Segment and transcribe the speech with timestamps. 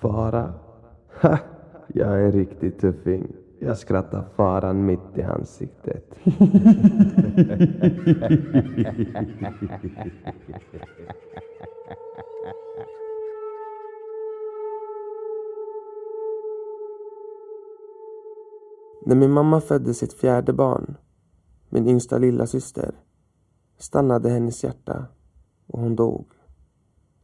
[0.00, 0.54] Fara?
[1.22, 1.38] Ha!
[1.94, 3.32] Jag är en riktig tuffing.
[3.58, 6.14] Jag skrattar faran mitt i ansiktet.
[19.06, 20.96] När min mamma födde sitt fjärde barn,
[21.68, 22.94] min yngsta lilla syster,
[23.78, 25.06] stannade hennes hjärta
[25.66, 26.26] och hon dog.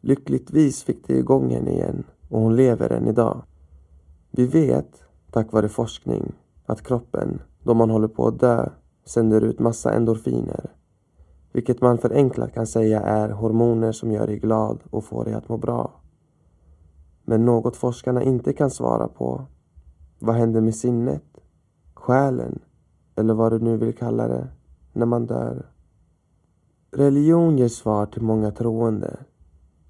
[0.00, 3.43] Lyckligtvis fick det igång henne igen och hon lever än idag.
[4.31, 6.32] Vi vet, tack vare forskning,
[6.67, 8.71] att kroppen, då man håller på att dö,
[9.05, 10.71] sänder ut massa endorfiner.
[11.53, 15.49] Vilket man förenklat kan säga är hormoner som gör dig glad och får dig att
[15.49, 15.91] må bra.
[17.25, 19.44] Men något forskarna inte kan svara på.
[20.19, 21.25] Vad händer med sinnet?
[21.94, 22.58] Själen?
[23.17, 24.49] Eller vad du nu vill kalla det,
[24.93, 25.67] när man dör?
[26.91, 29.17] Religion ger svar till många troende.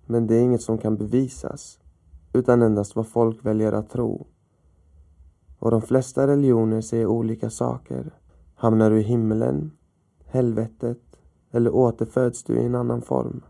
[0.06, 1.78] Men det är inget som kan bevisas,
[2.32, 4.26] utan endast vad folk väljer att tro.
[5.58, 8.14] Och de flesta religioner säger olika saker.
[8.54, 9.70] Hamnar du i himlen,
[10.24, 11.02] helvetet
[11.50, 13.42] eller återföds du i en annan form?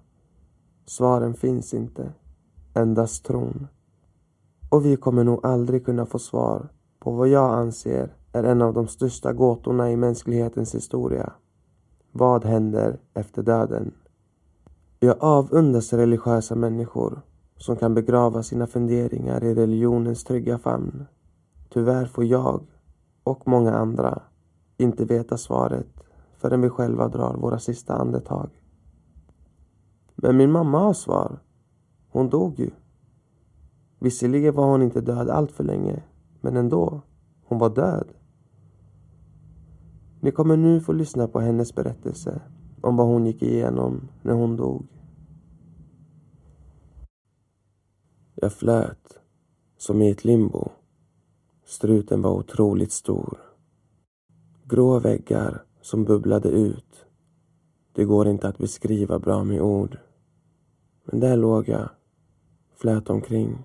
[0.87, 2.13] Svaren finns inte,
[2.75, 3.67] endast tron.
[4.71, 8.75] Och vi kommer nog aldrig kunna få svar på vad jag anser är en av
[8.75, 11.33] de största gåtorna i mänsklighetens historia.
[12.13, 13.95] Vad händer efter döden?
[15.01, 17.23] Jag avundas religiösa människor
[17.63, 21.07] som kan begrava sina funderingar i religionens trygga famn.
[21.69, 22.67] Tyvärr får jag,
[23.25, 24.23] och många andra,
[24.77, 25.87] inte veta svaret
[26.37, 28.51] förrän vi själva drar våra sista andetag.
[30.17, 31.39] Men min mamma har svar.
[32.09, 32.71] Hon dog ju.
[33.99, 36.03] Visserligen var hon inte död allt för länge,
[36.41, 37.01] men ändå.
[37.45, 38.09] Hon var död.
[40.21, 42.41] Ni kommer nu få lyssna på hennes berättelse
[42.81, 44.87] om vad hon gick igenom när hon dog.
[48.43, 49.21] Jag flöt,
[49.77, 50.69] som i ett limbo.
[51.65, 53.39] Struten var otroligt stor.
[54.65, 57.07] Grå väggar som bubblade ut.
[57.93, 59.99] Det går inte att beskriva bra med ord.
[61.05, 61.89] Men där låg jag,
[62.75, 63.65] flöt omkring.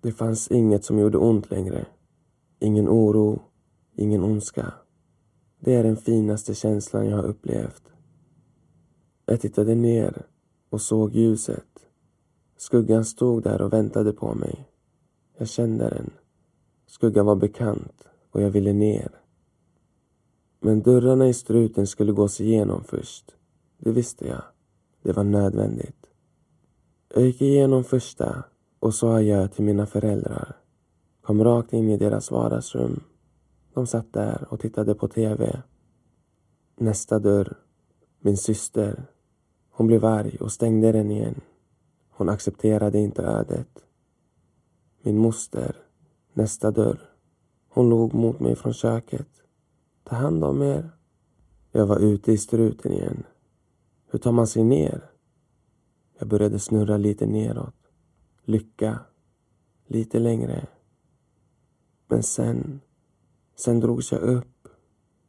[0.00, 1.86] Det fanns inget som gjorde ont längre.
[2.58, 3.42] Ingen oro,
[3.96, 4.74] ingen ondska.
[5.60, 7.82] Det är den finaste känslan jag har upplevt.
[9.26, 10.26] Jag tittade ner
[10.70, 11.71] och såg ljuset.
[12.62, 14.68] Skuggan stod där och väntade på mig.
[15.38, 16.10] Jag kände den.
[16.86, 19.10] Skuggan var bekant och jag ville ner.
[20.60, 23.34] Men dörrarna i struten skulle gås igenom först.
[23.78, 24.42] Det visste jag.
[25.02, 26.06] Det var nödvändigt.
[27.14, 28.44] Jag gick igenom första
[28.78, 30.56] och sa adjö till mina föräldrar.
[31.20, 33.00] Kom rakt in i deras vardagsrum
[33.74, 35.62] de satt där och tittade på TV.
[36.76, 37.56] Nästa dörr.
[38.20, 39.06] Min syster.
[39.70, 41.40] Hon blev arg och stängde den igen.
[42.12, 43.84] Hon accepterade inte ödet.
[45.02, 45.76] Min moster.
[46.32, 47.10] Nästa dörr.
[47.68, 49.28] Hon log mot mig från köket.
[50.04, 50.90] Ta hand om er.
[51.72, 53.22] Jag var ute i struten igen.
[54.10, 55.10] Hur tar man sig ner?
[56.18, 57.90] Jag började snurra lite neråt.
[58.44, 59.00] Lycka.
[59.86, 60.66] Lite längre.
[62.08, 62.80] Men sen
[63.56, 64.68] Sen drogs jag upp,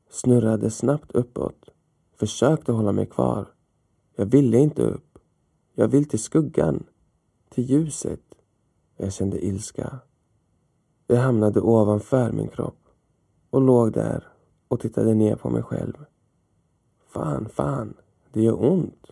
[0.10, 1.70] snurrade snabbt uppåt,
[2.16, 3.48] försökte hålla mig kvar.
[4.16, 5.13] Jag ville inte upp.
[5.76, 6.84] Jag vill till skuggan,
[7.50, 8.22] till ljuset.
[8.98, 10.00] Jag kände ilska.
[11.08, 12.88] Jag hamnade ovanför min kropp
[13.50, 14.28] och låg där
[14.68, 16.06] och tittade ner på mig själv.
[17.08, 17.94] Fan, fan,
[18.34, 19.12] det gör ont.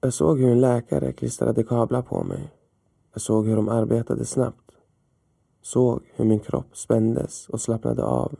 [0.00, 2.52] Jag såg hur en läkare klistrade kablar på mig.
[3.12, 4.64] Jag såg hur de arbetade snabbt
[5.64, 8.36] Såg hur min kropp spändes och slappnade av.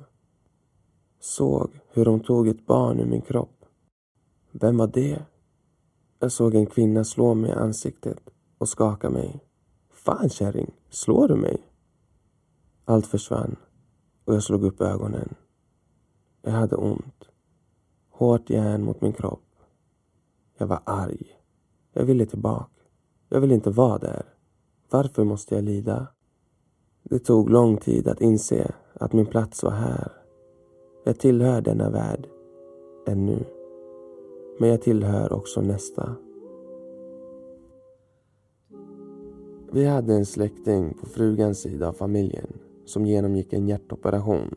[1.20, 3.64] Såg hur de tog ett barn ur min kropp.
[4.50, 5.22] Vem var det?
[6.24, 9.40] Jag såg en kvinna slå mig i ansiktet och skaka mig.
[9.90, 11.68] Fan kärring, slår du mig?
[12.84, 13.56] Allt försvann
[14.24, 15.34] och jag slog upp ögonen.
[16.42, 17.24] Jag hade ont.
[18.10, 19.54] Hårt järn mot min kropp.
[20.58, 21.26] Jag var arg.
[21.92, 22.82] Jag ville tillbaka.
[23.28, 24.24] Jag ville inte vara där.
[24.90, 26.06] Varför måste jag lida?
[27.02, 30.12] Det tog lång tid att inse att min plats var här.
[31.04, 32.28] Jag tillhör denna värld,
[33.06, 33.44] ännu.
[34.58, 36.16] Men jag tillhör också nästa.
[39.74, 42.46] Vi hade en släkting på frugans sida av familjen
[42.84, 44.54] som genomgick en hjärtoperation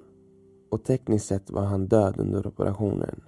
[0.70, 3.22] och tekniskt sett var han död under operationen.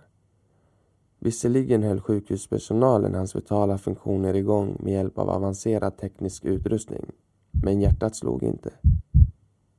[1.20, 7.06] Visserligen höll sjukhuspersonalen hans vitala funktioner igång med hjälp av avancerad teknisk utrustning,
[7.52, 8.74] men hjärtat slog inte.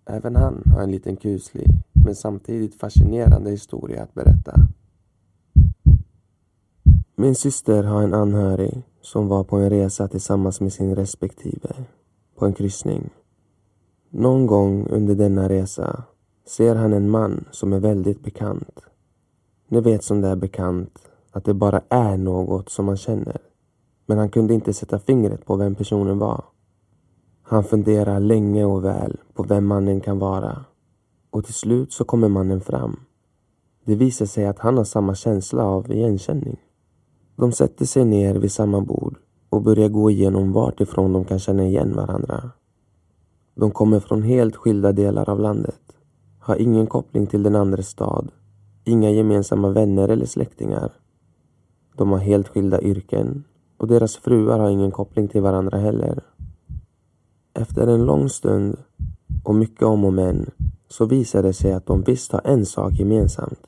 [0.06, 4.54] Även han har en liten kuslig, men samtidigt fascinerande historia att berätta.
[7.16, 11.74] Min syster har en anhörig som var på en resa tillsammans med sin respektive
[12.40, 13.10] på en kryssning.
[14.10, 16.04] Någon gång under denna resa
[16.46, 18.80] ser han en man som är väldigt bekant.
[19.68, 20.98] Ni vet som det är bekant,
[21.30, 23.36] att det bara är något som man känner.
[24.06, 26.44] Men han kunde inte sätta fingret på vem personen var.
[27.42, 30.64] Han funderar länge och väl på vem mannen kan vara.
[31.30, 33.00] Och till slut så kommer mannen fram.
[33.84, 36.56] Det visar sig att han har samma känsla av igenkänning.
[37.36, 39.18] De sätter sig ner vid samma bord
[39.50, 42.50] och börjar gå igenom vart ifrån de kan känna igen varandra.
[43.54, 45.80] De kommer från helt skilda delar av landet,
[46.38, 48.28] har ingen koppling till den andra stad,
[48.84, 50.92] inga gemensamma vänner eller släktingar.
[51.96, 53.44] De har helt skilda yrken
[53.76, 56.22] och deras fruar har ingen koppling till varandra heller.
[57.54, 58.76] Efter en lång stund
[59.44, 60.50] och mycket om och men
[60.88, 63.66] så visar det sig att de visst har en sak gemensamt.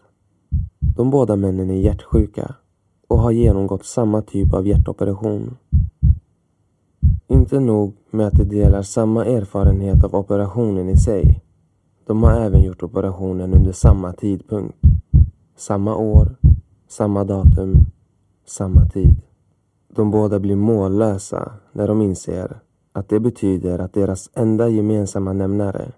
[0.96, 2.54] De båda männen är hjärtsjuka
[3.12, 5.56] och har genomgått samma typ av hjärtoperation.
[7.28, 11.42] Inte nog med att de delar samma erfarenhet av operationen i sig.
[12.06, 14.78] De har även gjort operationen under samma tidpunkt.
[15.56, 16.36] Samma år,
[16.88, 17.74] samma datum,
[18.46, 19.16] samma tid.
[19.88, 22.60] De båda blir mållösa när de inser
[22.92, 25.92] att det betyder att deras enda gemensamma nämnare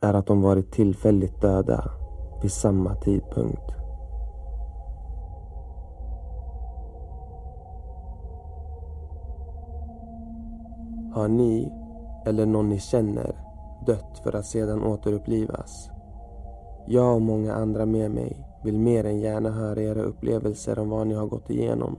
[0.00, 1.90] är att de varit tillfälligt döda
[2.42, 3.83] vid samma tidpunkt.
[11.14, 11.72] Har ni,
[12.26, 13.36] eller någon ni känner,
[13.86, 15.90] dött för att sedan återupplivas?
[16.86, 21.06] Jag och många andra med mig vill mer än gärna höra era upplevelser om vad
[21.06, 21.96] ni har gått igenom.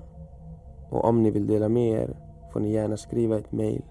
[0.89, 2.17] Och om ni vill dela med er
[2.53, 3.83] får ni gärna skriva ett mejl.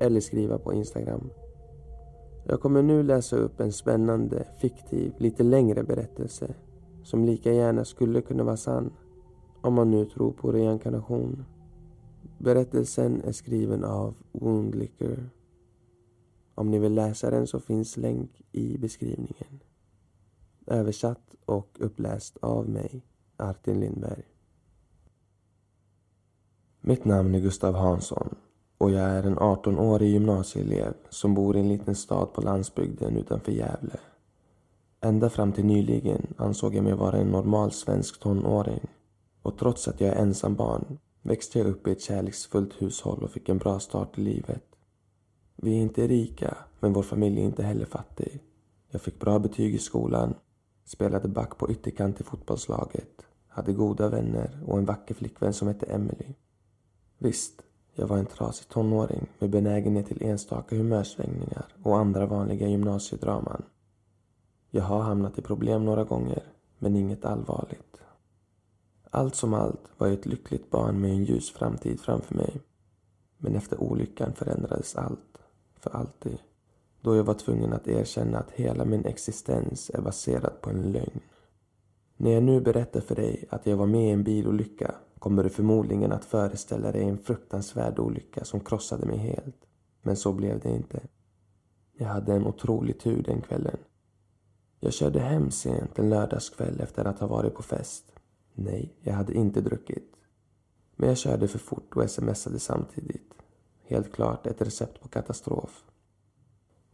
[0.00, 1.30] eller skriva på Instagram.
[2.46, 6.54] Jag kommer nu läsa upp en spännande, fiktiv, lite längre berättelse
[7.02, 8.92] som lika gärna skulle kunna vara sann
[9.62, 11.44] om man nu tror på reinkarnation.
[12.42, 15.30] Berättelsen är skriven av Woundlicker.
[16.54, 19.60] Om ni vill läsa den så finns länk i beskrivningen.
[20.66, 23.02] Översatt och uppläst av mig,
[23.36, 24.22] Artin Lindberg.
[26.80, 28.34] Mitt namn är Gustav Hansson
[28.78, 33.52] och jag är en 18-årig gymnasieelev som bor i en liten stad på landsbygden utanför
[33.52, 34.00] Gävle.
[35.00, 38.86] Ända fram till nyligen ansåg jag mig vara en normal svensk tonåring
[39.42, 43.30] och trots att jag är ensam barn växte jag upp i ett kärleksfullt hushåll och
[43.30, 44.64] fick en bra start i livet.
[45.56, 48.40] Vi är inte rika, men vår familj är inte heller fattig.
[48.90, 50.34] Jag fick bra betyg i skolan,
[50.84, 55.86] spelade back på ytterkant i fotbollslaget, hade goda vänner och en vacker flickvän som hette
[55.86, 56.34] Emily.
[57.18, 57.62] Visst,
[57.94, 63.62] jag var en trasig tonåring med benägenhet till enstaka humörsvängningar och andra vanliga gymnasiedraman.
[64.70, 66.42] Jag har hamnat i problem några gånger,
[66.78, 68.00] men inget allvarligt.
[69.10, 72.60] Allt som allt var jag ett lyckligt barn med en ljus framtid framför mig.
[73.38, 75.38] Men efter olyckan förändrades allt,
[75.78, 76.38] för alltid.
[77.00, 81.20] Då jag var tvungen att erkänna att hela min existens är baserad på en lögn.
[82.16, 85.50] När jag nu berättar för dig att jag var med i en bilolycka kommer du
[85.50, 89.56] förmodligen att föreställa dig en fruktansvärd olycka som krossade mig helt.
[90.02, 91.00] Men så blev det inte.
[91.92, 93.76] Jag hade en otrolig tur den kvällen.
[94.80, 98.12] Jag körde hem sent en lördagskväll efter att ha varit på fest.
[98.54, 100.16] Nej, jag hade inte druckit.
[100.96, 103.34] Men jag körde för fort och smsade samtidigt.
[103.82, 105.84] Helt klart ett recept på katastrof.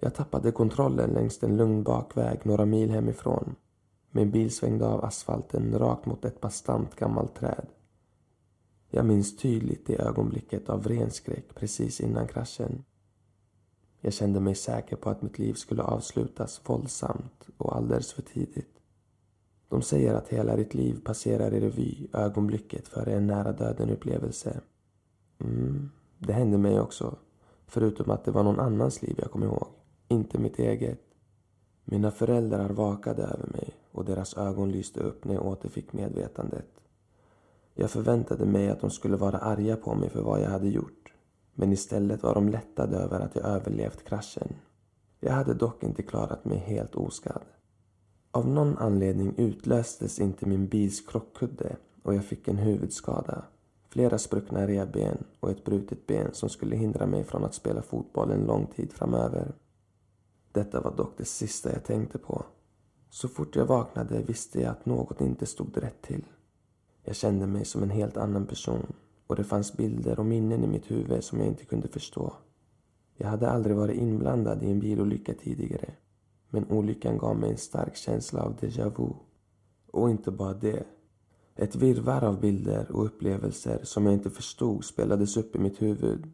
[0.00, 3.54] Jag tappade kontrollen längs en lugn bakväg några mil hemifrån.
[4.11, 7.66] Min bil svängde av asfalten rakt mot ett bastant gammalt träd.
[8.90, 12.85] Jag minns tydligt det ögonblicket av ren skräck precis innan kraschen.
[14.00, 18.75] Jag kände mig säker på att mitt liv skulle avslutas våldsamt och alldeles för tidigt.
[19.68, 24.61] De säger att hela ditt liv passerar i revy ögonblicket före en nära döden-upplevelse.
[25.38, 27.16] Mm, det hände mig också.
[27.66, 29.66] Förutom att det var någon annans liv jag kom ihåg.
[30.08, 31.00] Inte mitt eget.
[31.85, 36.70] Mina föräldrar vakade över mig och deras ögon lyste upp när jag återfick medvetandet.
[37.75, 41.14] Jag förväntade mig att de skulle vara arga på mig för vad jag hade gjort.
[41.54, 44.49] Men istället var de lättade över att jag överlevt kraschen.
[45.20, 47.44] Jag hade dock inte klarat mig helt oskadd.
[48.37, 53.45] Av någon anledning utlöstes inte min bils krockkudde och jag fick en huvudskada,
[53.88, 58.31] flera spruckna revben och ett brutet ben som skulle hindra mig från att spela fotboll
[58.31, 59.55] en lång tid framöver.
[60.52, 62.45] Detta var dock det sista jag tänkte på.
[63.11, 66.25] Så fort jag vaknade visste jag att något inte stod rätt till.
[67.05, 68.93] Jag kände mig som en helt annan person
[69.26, 72.33] och det fanns bilder och minnen i mitt huvud som jag inte kunde förstå.
[73.16, 75.95] Jag hade aldrig varit inblandad i en bilolycka tidigare
[76.50, 79.09] men olyckan gav mig en stark känsla av déjà vu.
[79.93, 80.85] Och inte bara det.
[81.57, 86.33] Ett virrvarr av bilder och upplevelser som jag inte förstod spelades upp i mitt huvud.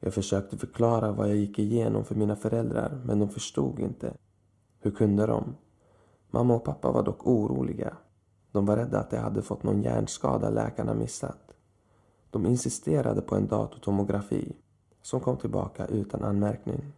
[0.00, 4.14] Jag försökte förklara vad jag gick igenom för mina föräldrar, men de förstod inte.
[4.80, 5.56] Hur kunde de?
[6.30, 7.96] Mamma och pappa var dock oroliga.
[8.52, 11.52] De var rädda att jag hade fått någon hjärnskada läkarna missat.
[12.30, 14.56] De insisterade på en datortomografi
[15.02, 16.92] som kom tillbaka utan anmärkning.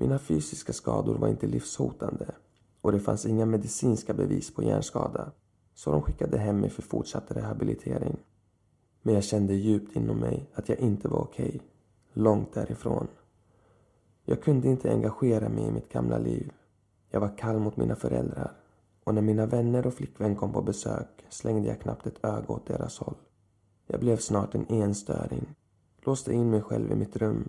[0.00, 2.34] Mina fysiska skador var inte livshotande
[2.80, 5.32] och det fanns inga medicinska bevis på hjärnskada
[5.74, 8.16] så de skickade hem mig för fortsatt rehabilitering.
[9.02, 11.48] Men jag kände djupt inom mig att jag inte var okej.
[11.48, 11.60] Okay.
[12.12, 13.08] Långt därifrån.
[14.24, 16.52] Jag kunde inte engagera mig i mitt gamla liv.
[17.10, 18.52] Jag var kall mot mina föräldrar
[19.04, 22.66] och när mina vänner och flickvän kom på besök slängde jag knappt ett öga åt
[22.66, 23.16] deras håll.
[23.86, 25.54] Jag blev snart en enstöring.
[26.00, 27.48] Låste in mig själv i mitt rum.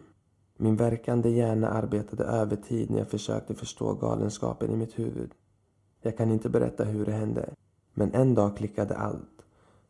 [0.62, 5.32] Min verkande hjärna arbetade övertid när jag försökte förstå galenskapen i mitt huvud.
[6.02, 7.50] Jag kan inte berätta hur det hände.
[7.94, 9.46] Men en dag klickade allt.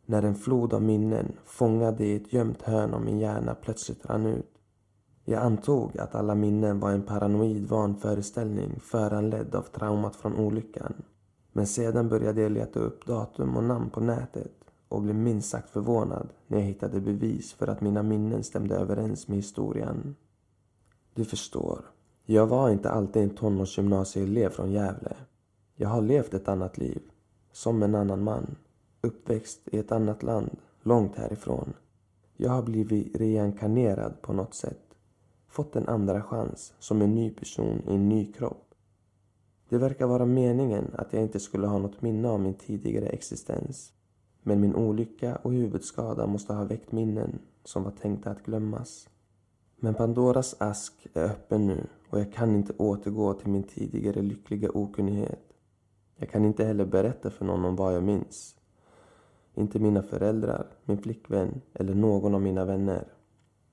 [0.06, 4.26] När en flod av minnen, fångade i ett gömt hörn av min hjärna, plötsligt rann
[4.26, 4.52] ut.
[5.26, 10.94] Jag antog att alla minnen var en paranoid vanföreställning föranledd av traumat från olyckan.
[11.52, 14.54] Men sedan började jag leta upp datum och namn på nätet
[14.88, 19.28] och blev minst sagt förvånad när jag hittade bevis för att mina minnen stämde överens
[19.28, 20.16] med historien.
[21.20, 21.86] Du förstår,
[22.26, 25.16] jag var inte alltid en tonårsgymnasieelev från Gävle.
[25.76, 27.02] Jag har levt ett annat liv,
[27.52, 28.56] som en annan man.
[29.02, 31.74] Uppväxt i ett annat land, långt härifrån.
[32.38, 34.96] Jag har blivit reinkarnerad på något sätt.
[35.48, 38.74] Fått en andra chans, som en ny person i en ny kropp.
[39.70, 43.94] Det verkar vara meningen att jag inte skulle ha något minne av min tidigare existens.
[44.44, 49.10] Men min olycka och huvudskada måste ha väckt minnen som var tänkta att glömmas.
[49.82, 54.70] Men Pandoras ask är öppen nu och jag kan inte återgå till min tidigare lyckliga
[54.70, 55.54] okunnighet.
[56.16, 58.56] Jag kan inte heller berätta för någon om vad jag minns.
[59.56, 63.08] Inte mina föräldrar, min flickvän eller någon av mina vänner.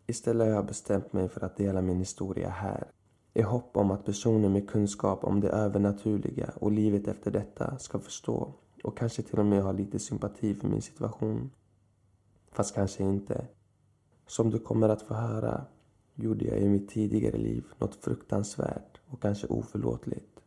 [0.07, 2.91] Istället har jag bestämt mig för att dela min historia här.
[3.35, 7.99] I hopp om att personer med kunskap om det övernaturliga och livet efter detta ska
[7.99, 8.53] förstå
[8.85, 11.51] och kanske till och med ha lite sympati för min situation.
[12.53, 13.47] Fast kanske inte.
[14.27, 15.65] Som du kommer att få höra
[16.17, 20.41] gjorde jag i mitt tidigare liv något fruktansvärt och kanske oförlåtligt.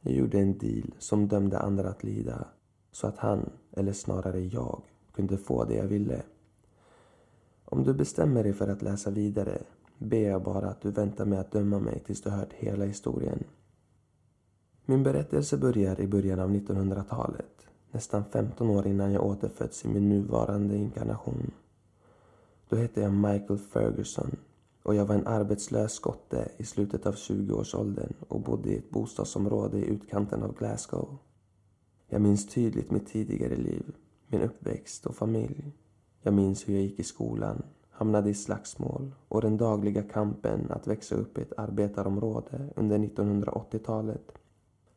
[0.00, 2.46] Jag gjorde en deal som dömde andra att lida
[2.92, 6.22] så att han, eller snarare jag, kunde få det jag ville.
[7.64, 9.62] Om du bestämmer dig för att läsa vidare
[9.98, 13.44] ber jag bara att du väntar med att döma mig tills du hört hela historien.
[14.84, 20.08] Min berättelse börjar i början av 1900-talet, nästan 15 år innan jag återföds i min
[20.08, 21.50] nuvarande inkarnation.
[22.68, 24.36] Då hette jag Michael Ferguson
[24.82, 29.78] och jag var en arbetslös skotte i slutet av 20-årsåldern och bodde i ett bostadsområde
[29.78, 31.18] i utkanten av Glasgow.
[32.08, 33.94] Jag minns tydligt mitt tidigare liv,
[34.26, 35.72] min uppväxt och familj.
[36.22, 40.86] Jag minns hur jag gick i skolan, hamnade i slagsmål och den dagliga kampen att
[40.86, 44.32] växa upp i ett arbetarområde under 1980-talet.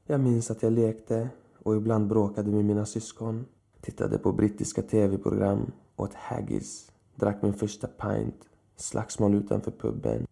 [0.05, 1.29] Jag minns att jag lekte
[1.63, 3.45] och ibland bråkade med mina syskon,
[3.81, 10.27] tittade på brittiska tv-program, åt haggis, drack min första pint slagsmål utanför puben,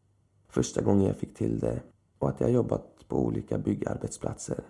[0.50, 1.82] första gången jag fick till det
[2.20, 4.64] och att jag jobbat på olika byggarbetsplatser.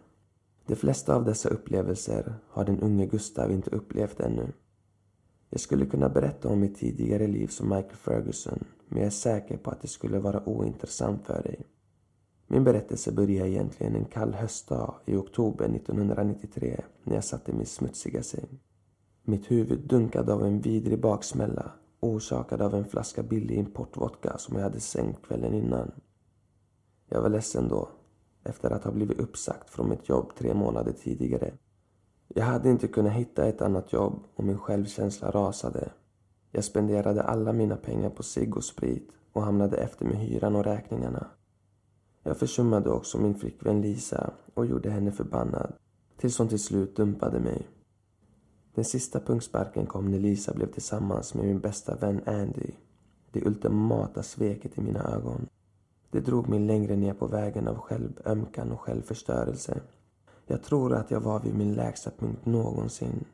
[0.66, 4.52] De flesta av dessa upplevelser har den unge Gustav inte upplevt ännu.
[5.50, 9.58] Jag skulle kunna berätta om mitt tidigare liv som Michael Ferguson men jag är säker
[9.58, 11.66] på att det skulle vara ointressant för dig.
[12.48, 17.66] Min berättelse börjar egentligen en kall höstdag i oktober 1993 när jag satt i min
[17.66, 18.60] smutsiga säng.
[19.24, 21.72] Mitt huvud dunkade av en vidrig baksmälla
[22.04, 25.92] orsakad av en flaska billig importvodka som jag hade sänkt kvällen innan.
[27.10, 27.90] Jag var ledsen då,
[28.44, 31.54] efter att ha blivit uppsagt från mitt jobb tre månader tidigare.
[32.28, 35.92] Jag hade inte kunnat hitta ett annat jobb och min självkänsla rasade.
[36.52, 40.64] Jag spenderade alla mina pengar på cigg och sprit och hamnade efter med hyran och
[40.64, 41.28] räkningarna.
[42.24, 45.74] Jag försummade också min flickvän Lisa och gjorde henne förbannad
[46.18, 47.68] tills hon till slut dumpade mig
[48.76, 52.72] den sista pungsparken kom när Lisa blev tillsammans med min bästa vän Andy.
[53.32, 55.48] Det ultimata sveket i mina ögon.
[56.12, 59.82] Det drog mig längre ner på vägen av självömkan och självförstörelse.
[60.46, 63.26] Jag tror att jag var vid min lägsta punkt någonsin.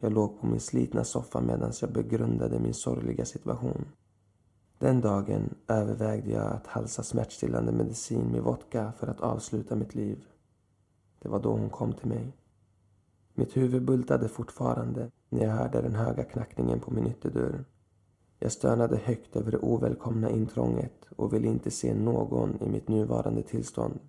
[0.00, 3.84] Jag låg på min slitna soffa medan jag begrundade min sorgliga situation.
[4.78, 10.24] Den dagen övervägde jag att halsa smärtstillande medicin med vodka för att avsluta mitt liv.
[11.18, 12.32] Det var då hon kom till mig.
[13.38, 17.64] Mitt huvud bultade fortfarande när jag hörde den höga knackningen på min ytterdörr.
[18.38, 23.42] Jag stönade högt över det ovälkomna intrånget och ville inte se någon i mitt nuvarande
[23.42, 24.00] tillstånd.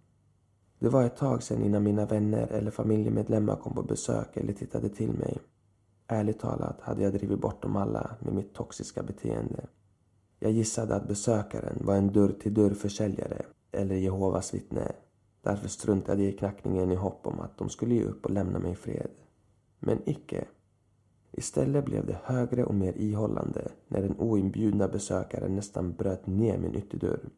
[0.80, 4.90] Det var ett tag sedan innan mina vänner eller familjemedlemmar kom på besök eller tittade
[4.90, 5.38] till mig.
[6.08, 9.68] Ärligt talat hade jag drivit bort dem alla med mitt toxiska beteende.
[10.40, 14.92] Jag gissade att besökaren var en dörr-till-dörr-försäljare eller Jehovas vittne.
[15.42, 18.60] Därför struntade jag i knackningen i hopp om att de skulle ge upp och lämna
[18.60, 19.12] mig i fred.
[19.80, 20.46] Men icke.
[21.32, 26.76] Istället blev det högre och mer ihållande när den oinbjudna besökaren nästan bröt ner min
[26.76, 27.30] ytterdörr.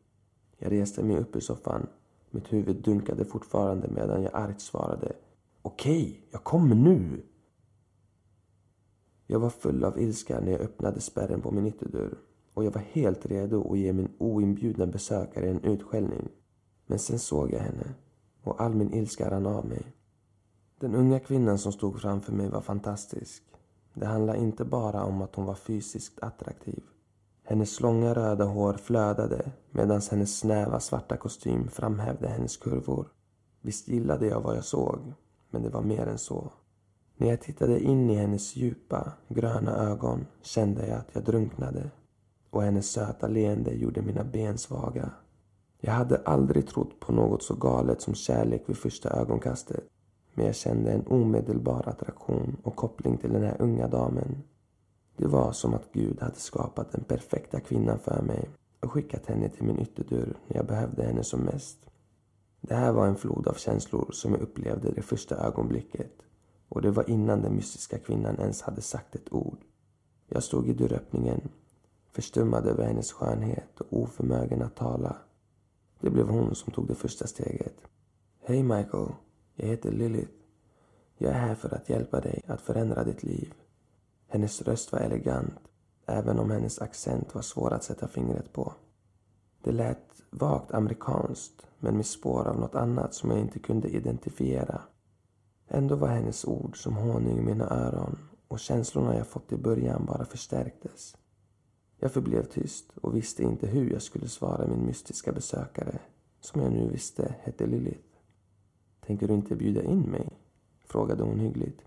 [0.57, 1.87] Jag reste mig upp ur soffan.
[2.31, 5.13] Mitt huvud dunkade fortfarande medan jag argt svarade.
[5.61, 7.23] Okej, jag kommer nu!
[9.27, 12.17] Jag var full av ilska när jag öppnade spärren på min ytterdörr
[12.53, 16.29] och jag var helt redo att ge min oinbjudna besökare en utskällning.
[16.91, 17.93] Men sen såg jag henne
[18.43, 19.83] och all min ilska rann av mig.
[20.79, 23.43] Den unga kvinnan som stod framför mig var fantastisk.
[23.93, 26.83] Det handlade inte bara om att hon var fysiskt attraktiv.
[27.43, 33.07] Hennes långa röda hår flödade medan hennes snäva svarta kostym framhävde hennes kurvor.
[33.61, 35.13] Visst gillade jag vad jag såg,
[35.49, 36.51] men det var mer än så.
[37.17, 41.91] När jag tittade in i hennes djupa, gröna ögon kände jag att jag drunknade
[42.49, 45.11] och hennes söta leende gjorde mina ben svaga.
[45.83, 49.83] Jag hade aldrig trott på något så galet som kärlek vid första ögonkastet
[50.33, 54.43] men jag kände en omedelbar attraktion och koppling till den här unga damen.
[55.17, 59.49] Det var som att Gud hade skapat den perfekta kvinnan för mig och skickat henne
[59.49, 61.77] till min ytterdörr när jag behövde henne som mest.
[62.61, 66.11] Det här var en flod av känslor som jag upplevde det första ögonblicket
[66.69, 69.57] och det var innan den mystiska kvinnan ens hade sagt ett ord.
[70.27, 71.49] Jag stod i dörröppningen,
[72.11, 75.15] förstummad över hennes skönhet och oförmögen att tala.
[76.01, 77.75] Det blev hon som tog det första steget.
[78.43, 79.11] Hej Michael,
[79.55, 80.31] jag heter Lilith.
[81.17, 83.53] Jag är här för att hjälpa dig att förändra ditt liv.
[84.27, 85.59] Hennes röst var elegant,
[86.05, 88.73] även om hennes accent var svår att sätta fingret på.
[89.63, 94.81] Det lät vagt amerikanskt, men med spår av något annat som jag inte kunde identifiera.
[95.67, 100.05] Ändå var hennes ord som honung i mina öron och känslorna jag fått i början
[100.05, 101.15] bara förstärktes.
[102.03, 105.99] Jag förblev tyst och visste inte hur jag skulle svara min mystiska besökare,
[106.39, 108.17] som jag nu visste hette Lilith.
[108.99, 110.29] Tänker du inte bjuda in mig?
[110.85, 111.81] frågade hon hyggligt.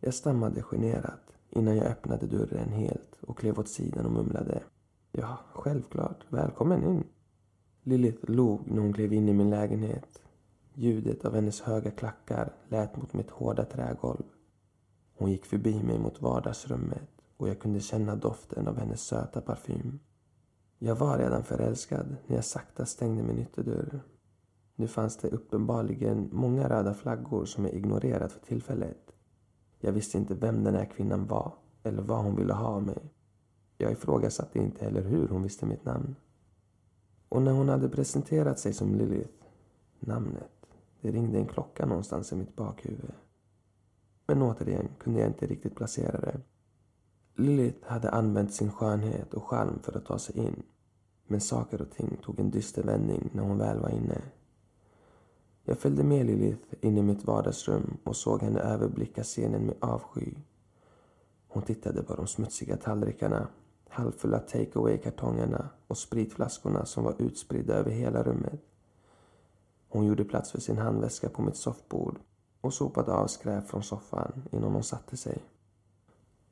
[0.00, 4.62] Jag stammade generat innan jag öppnade dörren helt och klev åt sidan och mumlade.
[5.12, 6.24] Ja, självklart.
[6.28, 7.04] Välkommen in.
[7.82, 10.22] Lilith log när hon klev in i min lägenhet.
[10.74, 14.24] Ljudet av hennes höga klackar lät mot mitt hårda trägolv.
[15.14, 19.98] Hon gick förbi mig mot vardagsrummet och jag kunde känna doften av hennes söta parfym.
[20.78, 24.00] Jag var redan förälskad när jag sakta stängde min ytterdörr.
[24.74, 29.12] Nu fanns det uppenbarligen många röda flaggor som jag ignorerat för tillfället.
[29.80, 33.12] Jag visste inte vem den här kvinnan var eller vad hon ville ha av mig.
[33.78, 36.16] Jag ifrågasatte inte heller hur hon visste mitt namn.
[37.28, 39.44] Och när hon hade presenterat sig som Lilith,
[40.00, 40.66] namnet,
[41.00, 43.12] det ringde en klocka någonstans i mitt bakhuvud.
[44.26, 46.40] Men återigen kunde jag inte riktigt placera det.
[47.38, 50.62] Lilith hade använt sin skönhet och charm för att ta sig in.
[51.26, 54.22] Men saker och ting tog en dyster vändning när hon väl var inne.
[55.64, 60.34] Jag följde med Lilith in i mitt vardagsrum och såg henne överblicka scenen med avsky.
[61.48, 63.48] Hon tittade på de smutsiga tallrikarna,
[63.88, 68.60] halvfulla take away-kartongerna och spritflaskorna som var utspridda över hela rummet.
[69.88, 72.18] Hon gjorde plats för sin handväska på mitt soffbord
[72.60, 75.42] och sopade av skräp från soffan innan hon satte sig.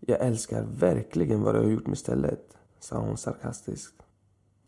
[0.06, 4.02] Jag älskar verkligen vad du har gjort med stället, sa hon sarkastiskt.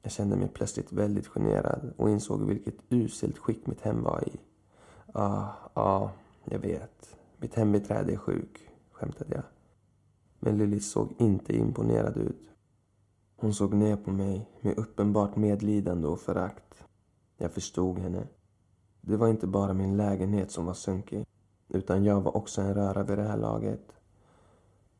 [0.03, 4.41] Jag kände mig plötsligt väldigt generad och insåg vilket uselt skick mitt hem var i.
[5.15, 6.13] Ja, ja,
[6.45, 7.17] jag vet.
[7.37, 9.45] Mitt hembiträde är sjuk, skämtade jag.
[10.41, 12.51] Men Lilly såg inte imponerad ut.
[13.37, 16.85] Hon såg ner på mig med uppenbart medlidande och förakt.
[17.37, 18.27] Jag förstod henne.
[19.01, 21.27] Det var inte bara min lägenhet som var sunkig,
[21.69, 23.96] utan jag var också en röra vid det här laget.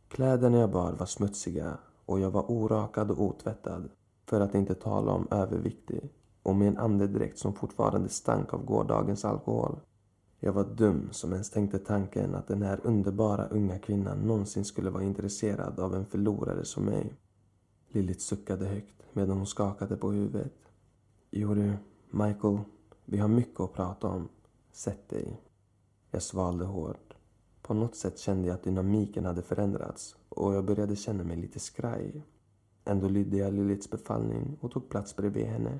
[0.09, 3.89] Kläderna jag bar var smutsiga och jag var orakad och otvättad.
[4.27, 9.25] För att inte tala om överviktig och med en andedräkt som fortfarande stank av gårdagens
[9.25, 9.81] alkohol.
[10.41, 14.91] Jag var dum som ens tänkte tanken att den här underbara unga kvinnan någonsin skulle
[14.91, 17.15] vara intresserad av en förlorare som mig.
[17.89, 20.55] Lilith suckade högt medan hon skakade på huvudet.
[21.31, 21.73] Jo du,
[22.11, 22.59] Michael,
[23.05, 24.29] vi har mycket att prata om.
[24.73, 25.41] Sätt dig.
[26.11, 27.06] Jag svalde hårt.
[27.67, 31.61] På något sätt kände jag att dynamiken hade förändrats och jag började känna mig lite
[31.61, 32.23] skraj.
[32.85, 35.79] Ändå lydde jag Liliths befallning och tog plats bredvid henne.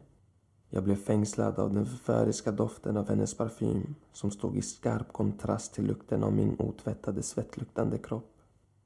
[0.69, 5.75] Jag blev fängslad av den förföriska doften av hennes parfym som stod i skarp kontrast
[5.75, 8.35] till lukten av min otvättade svettluktande kropp.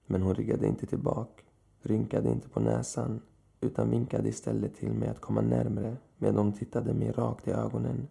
[0.07, 1.43] Men hon riggade inte tillbaka,
[1.83, 3.21] rynkade inte på näsan
[3.61, 8.09] utan vinkade istället till mig att komma närmre medan hon tittade mig rakt i ögonen.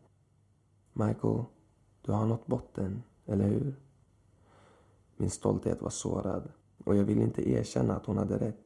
[0.93, 1.43] Michael,
[2.01, 3.75] du har nått botten, eller hur?
[5.21, 6.51] Min stolthet var sårad
[6.85, 8.65] och jag ville inte erkänna att hon hade rätt.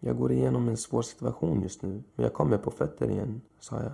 [0.00, 3.82] Jag går igenom en svår situation just nu, men jag kommer på fötter igen, sa
[3.82, 3.92] jag.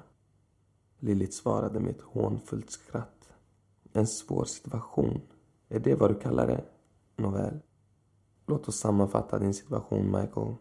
[0.99, 3.29] Lilith svarade med ett hånfullt skratt.
[3.93, 5.21] En svår situation?
[5.69, 6.65] Är det vad du kallar det?
[7.17, 7.59] Nåväl.
[8.47, 10.55] Låt oss sammanfatta din situation, Michael.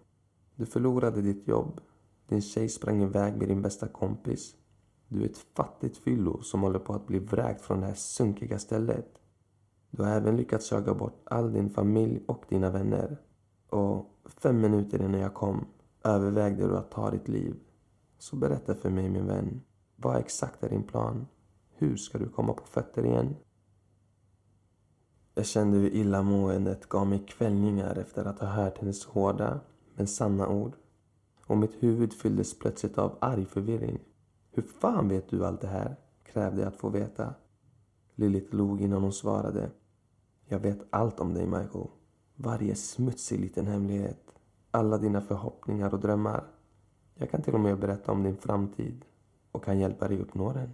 [0.55, 1.81] Du förlorade ditt jobb.
[2.27, 4.55] Din tjej sprang iväg med din bästa kompis.
[5.07, 8.59] Du är ett fattigt fyllo som håller på att bli vräkt från det här sunkiga
[8.59, 9.19] stället.
[9.91, 13.17] Du har även lyckats jaga bort all din familj och dina vänner.
[13.69, 15.65] Och fem minuter innan jag kom
[16.03, 17.55] övervägde du att ta ditt liv.
[18.17, 19.61] Så berätta för mig, min vän.
[19.95, 21.27] Vad exakt är din plan?
[21.73, 23.35] Hur ska du komma på fötter igen?
[25.35, 29.59] Jag kände hur illamåendet gav mig kvällningar efter att ha hört hennes hårda
[29.95, 30.75] men sanna ord.
[31.45, 33.99] Och mitt huvud fylldes plötsligt av arg förvirring.
[34.51, 35.95] Hur fan vet du allt det här?
[36.23, 37.33] krävde jag att få veta.
[38.15, 39.71] Lilith log innan hon svarade.
[40.49, 41.87] Jag vet allt om dig, Michael.
[42.35, 44.21] Varje smutsig liten hemlighet.
[44.71, 46.43] Alla dina förhoppningar och drömmar.
[47.15, 49.05] Jag kan till och med berätta om din framtid
[49.51, 50.73] och kan hjälpa dig uppnå den.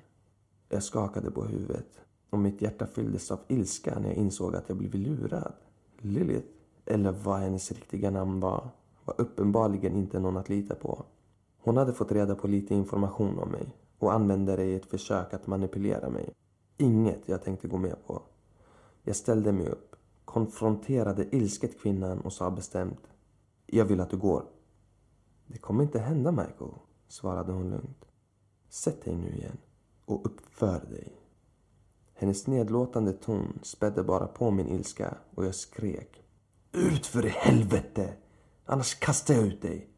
[0.70, 4.78] Jag skakade på huvudet och mitt hjärta fylldes av ilska när jag insåg att jag
[4.78, 5.54] blivit lurad.
[5.98, 6.48] Lilith,
[6.86, 8.70] eller vad hennes riktiga namn var,
[9.06, 11.06] var uppenbarligen inte någon att lita på.
[11.58, 13.68] Hon hade fått reda på lite information om mig
[14.00, 16.34] och använde det i ett försök att manipulera mig.
[16.78, 18.22] Inget jag tänkte gå med på.
[19.04, 23.08] Jag ställde mig upp, konfronterade ilsket kvinnan och sa bestämt
[23.66, 24.46] Jag vill att du går.
[25.48, 26.72] Det kommer inte hända, Michael,
[27.08, 28.06] svarade hon lugnt.
[28.70, 29.58] Sätt dig nu igen
[30.06, 31.24] och uppför dig.
[32.14, 36.24] Hennes nedlåtande ton spädde bara på min ilska och jag skrek.
[36.72, 38.14] Ut för i helvete!
[38.66, 39.90] Annars kastar jag ut dig!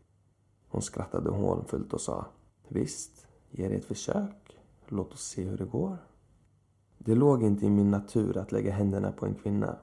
[0.67, 2.25] Hon skrattade hånfullt och sa.
[2.67, 4.57] Visst, ge det ett försök.
[4.87, 5.97] Låt oss se hur det går.
[7.05, 9.75] Det låg inte i min natur att lägga händerna på en kvinna.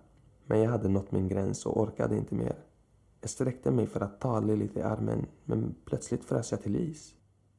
[0.47, 2.57] Men jag hade nått min gräns och orkade inte mer.
[3.21, 7.15] Jag sträckte mig för att ta Lilith i armen, men plötsligt frös jag till is.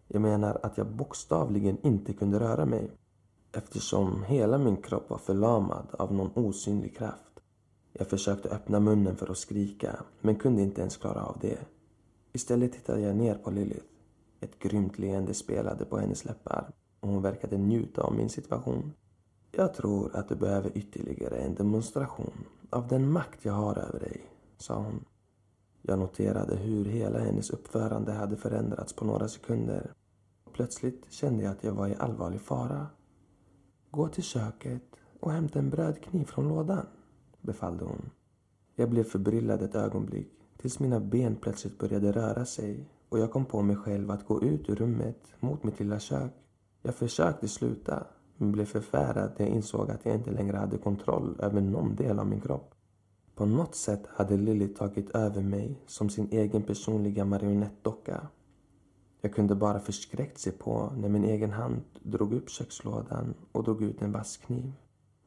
[0.08, 2.92] Jag menar att jag bokstavligen inte kunde röra mig
[3.52, 7.40] eftersom hela min kropp var förlamad av någon osynlig kraft.
[7.94, 11.60] Jag försökte öppna munnen för att skrika, men kunde inte ens klara av det.
[12.34, 13.86] Istället tittade jag ner på Lilith.
[14.40, 18.94] Ett grymt leende spelade på hennes läppar och hon verkade njuta av min situation.
[19.56, 24.22] Jag tror att du behöver ytterligare en demonstration av den makt jag har över dig,
[24.58, 25.06] sa hon.
[25.82, 29.92] Jag noterade hur hela hennes uppförande hade förändrats på några sekunder.
[30.54, 32.88] Plötsligt kände jag att jag var i allvarlig fara.
[33.92, 36.86] Gå till köket och hämta en brödkniv från lådan,
[37.42, 38.10] befallde hon.
[38.76, 43.46] Jag blev förbryllad ett ögonblick tills mina ben plötsligt började röra sig och jag kom
[43.46, 46.34] på mig själv att gå ut ur rummet mot mitt lilla kök.
[46.82, 48.08] Jag försökte sluta
[48.44, 52.20] men blev förfärad när jag insåg att jag inte längre hade kontroll över någon del
[52.20, 52.76] av min kropp.
[53.36, 58.28] På något sätt hade Lily tagit över mig som sin egen personliga marionettdocka.
[59.22, 63.82] Jag kunde bara förskräckt se på när min egen hand drog upp kökslådan och drog
[63.84, 64.72] ut en vass kniv.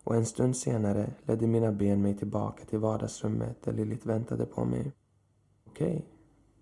[0.05, 4.65] Och en stund senare ledde mina ben mig tillbaka till vardagsrummet där Lilith väntade på
[4.65, 4.93] mig.
[5.67, 6.07] Okej,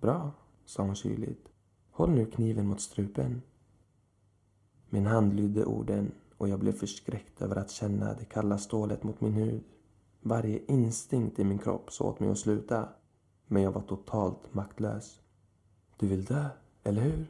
[0.01, 0.31] bra,
[0.65, 1.49] sa hon kyligt.
[1.91, 3.43] Håll nu kniven mot strupen.
[4.91, 9.21] Min hand lydde orden och jag blev förskräckt över att känna det kalla stålet mot
[9.21, 9.65] min hud.
[10.21, 12.89] Varje instinkt i min kropp sa åt mig att sluta,
[13.47, 15.21] men jag var totalt maktlös.
[15.97, 16.47] Du vill dö,
[16.83, 17.27] eller hur?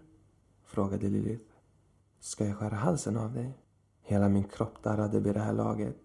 [0.65, 1.55] frågade Lilith.
[2.21, 3.59] Ska jag skära halsen av dig?
[4.03, 5.99] Hela min kropp darrade vid det här laget.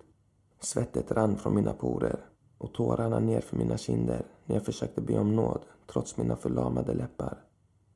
[0.59, 2.25] Svettet rann från mina porer
[2.57, 6.93] och tårarna ner för mina kinder när jag försökte be om nåd trots mina förlamade
[6.93, 7.43] läppar.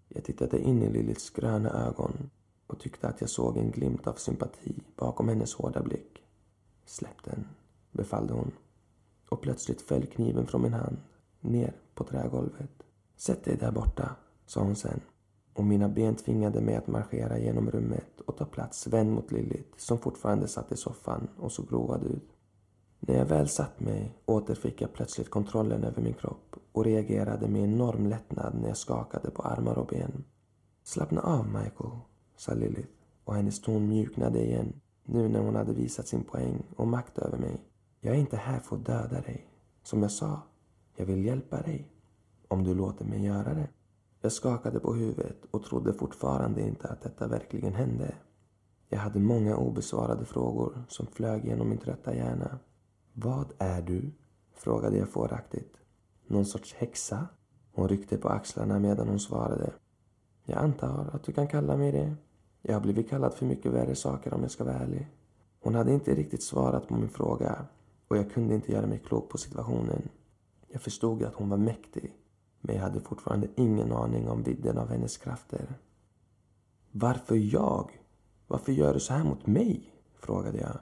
[0.08, 2.30] Jag tittade in i Liliths gröna ögon
[2.74, 6.24] och tyckte att jag såg en glimt av sympati bakom hennes hårda blick.
[6.86, 7.48] Släpp den,
[7.92, 8.52] befallde hon.
[9.30, 10.98] Och plötsligt föll kniven från min hand
[11.42, 12.84] ner på trägolvet.
[13.16, 15.02] Sätt dig där borta, sa hon sen.
[15.54, 19.78] Och mina ben tvingade mig att marschera genom rummet och ta plats vänd mot Lilith
[19.78, 22.30] som fortfarande satt i soffan och såg road ut.
[23.00, 27.64] När jag väl satt mig återfick jag plötsligt kontrollen över min kropp och reagerade med
[27.64, 30.24] enorm lättnad när jag skakade på armar och ben.
[30.84, 32.00] Slappna av, Michael,
[32.44, 32.90] sa Lilith
[33.24, 37.38] och hennes ton mjuknade igen nu när hon hade visat sin poäng och makt över
[37.38, 37.62] mig.
[38.02, 39.48] Jag är inte här för att döda dig.
[39.84, 40.42] Som jag sa,
[40.96, 41.90] jag vill hjälpa dig.
[42.48, 43.70] Om du låter mig göra det.
[44.22, 48.16] Jag skakade på huvudet och trodde fortfarande inte att detta verkligen hände.
[48.90, 52.60] Jag hade många obesvarade frågor som flög genom min trötta hjärna.
[53.14, 54.12] Vad är du?
[54.54, 55.78] frågade jag fåraktigt.
[56.28, 57.28] Någon sorts häxa?
[57.74, 59.74] Hon ryckte på axlarna medan hon svarade.
[60.46, 62.16] Jag antar att du kan kalla mig det.
[62.66, 65.08] Jag har blivit kallad för mycket värre saker om jag ska vara ärlig.
[65.60, 67.66] Hon hade inte riktigt svarat på min fråga
[68.08, 70.10] och jag kunde inte göra mig klok på situationen.
[70.68, 72.14] Jag förstod att hon var mäktig.
[72.62, 75.76] Men jag hade fortfarande ingen aning om vidden av hennes krafter.
[76.92, 77.92] Varför jag?
[78.48, 79.94] Varför gör du så här mot mig?
[80.16, 80.80] frågade jag.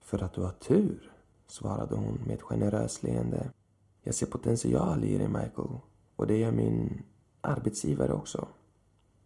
[0.00, 1.12] För att du har tur,
[1.46, 3.50] svarade hon med ett generöst leende.
[4.02, 5.78] Jag ser potential i dig, Michael.
[6.16, 7.02] Och det gör min
[7.40, 8.48] arbetsgivare också.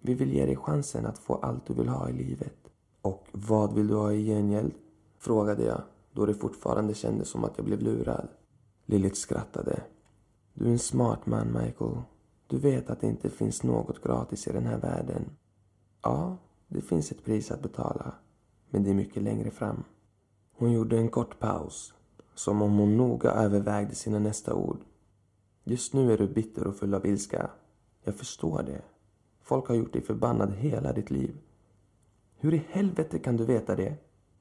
[0.00, 2.56] Vi vill ge dig chansen att få allt du vill ha i livet.
[3.02, 4.72] Och vad vill du ha i gengäld?
[5.18, 5.82] Frågade jag,
[6.12, 8.28] då det fortfarande kändes som att jag blev lurad.
[8.86, 9.82] Lilith skrattade.
[10.54, 12.02] Du är en smart man, Michael.
[12.46, 15.24] Du vet att det inte finns något gratis i den här världen.
[16.02, 16.36] Ja,
[16.68, 18.14] det finns ett pris att betala.
[18.70, 19.84] Men det är mycket längre fram.
[20.52, 21.94] Hon gjorde en kort paus,
[22.34, 24.78] som om hon noga övervägde sina nästa ord.
[25.64, 27.50] Just nu är du bitter och full av ilska.
[28.04, 28.82] Jag förstår det.
[29.48, 31.36] Folk har gjort dig förbannad hela ditt liv.
[32.36, 33.96] Hur i helvete kan du veta det?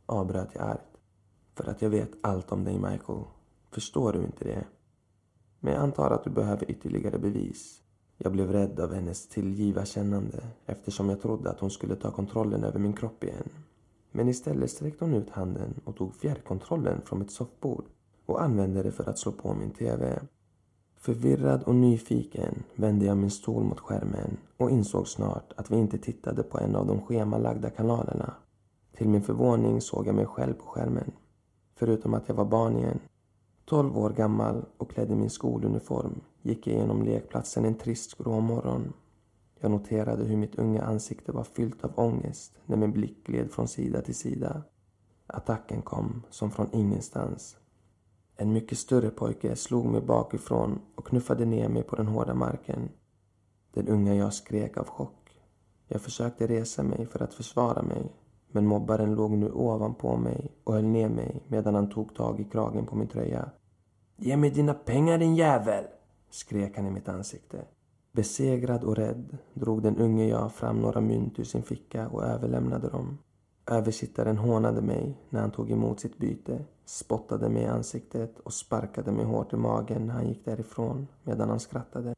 [0.06, 0.98] avbröt jag argt.
[1.56, 3.24] För att jag vet allt om dig, Michael.
[3.72, 4.66] Förstår du inte det?
[5.60, 7.82] Men jag antar att du behöver ytterligare bevis.
[8.18, 12.80] Jag blev rädd av hennes tillgivakännande eftersom jag trodde att hon skulle ta kontrollen över
[12.80, 13.50] min kropp igen.
[14.12, 17.86] Men istället sträckte hon ut handen och tog fjärrkontrollen från mitt soffbord
[18.26, 20.20] och använde det för att slå på min TV.
[20.98, 25.98] Förvirrad och nyfiken vände jag min stol mot skärmen och insåg snart att vi inte
[25.98, 28.34] tittade på en av de schemalagda kanalerna.
[28.98, 31.12] Till min förvåning såg jag mig själv på skärmen.
[31.76, 33.00] Förutom att jag var barn igen.
[33.66, 38.40] Tolv år gammal och klädd i min skoluniform gick jag genom lekplatsen en trist grå
[38.40, 38.94] morgon.
[39.60, 43.68] Jag noterade hur mitt unga ansikte var fyllt av ångest när min blick gled från
[43.68, 44.64] sida till sida.
[45.28, 47.58] Attacken kom som från ingenstans
[48.38, 52.90] en mycket större pojke slog mig bakifrån och knuffade ner mig på den hårda marken.
[53.74, 55.40] Den unga jag skrek av chock.
[55.88, 58.12] Jag försökte resa mig för att försvara mig
[58.52, 62.44] men mobbaren låg nu ovanpå mig och höll ner mig medan han tog tag i
[62.44, 63.50] kragen på min tröja.
[64.16, 65.84] Ge mig dina pengar din jävel!
[66.30, 67.66] skrek han i mitt ansikte.
[68.12, 72.90] Besegrad och rädd drog den unge jag fram några mynt ur sin ficka och överlämnade
[72.90, 73.18] dem.
[73.70, 79.12] Översittaren hånade mig när han tog emot sitt byte, spottade mig i ansiktet och sparkade
[79.12, 82.16] mig hårt i magen när han gick därifrån medan han skrattade.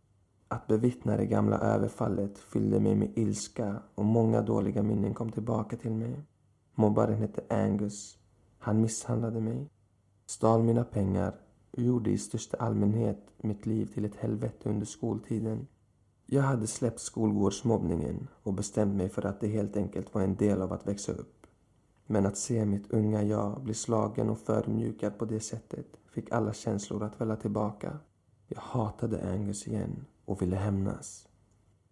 [0.48, 5.78] Att bevittna det gamla överfallet fyllde mig med ilska och många dåliga minnen kom tillbaka
[5.78, 6.22] till mig.
[6.76, 8.18] Mobbaren hette Angus.
[8.60, 9.70] Han misshandlade mig,
[10.26, 11.36] stal mina pengar
[11.72, 15.68] och gjorde i största allmänhet mitt liv till ett helvete under skoltiden.
[16.26, 20.62] Jag hade släppt skolgårdsmobbningen och bestämt mig för att det helt enkelt var en del
[20.62, 21.39] av att växa upp.
[22.12, 26.54] Men att se mitt unga jag bli slagen och förmjukad på det sättet fick alla
[26.54, 27.98] känslor att välla tillbaka.
[28.48, 31.28] Jag hatade Angus igen och ville hämnas.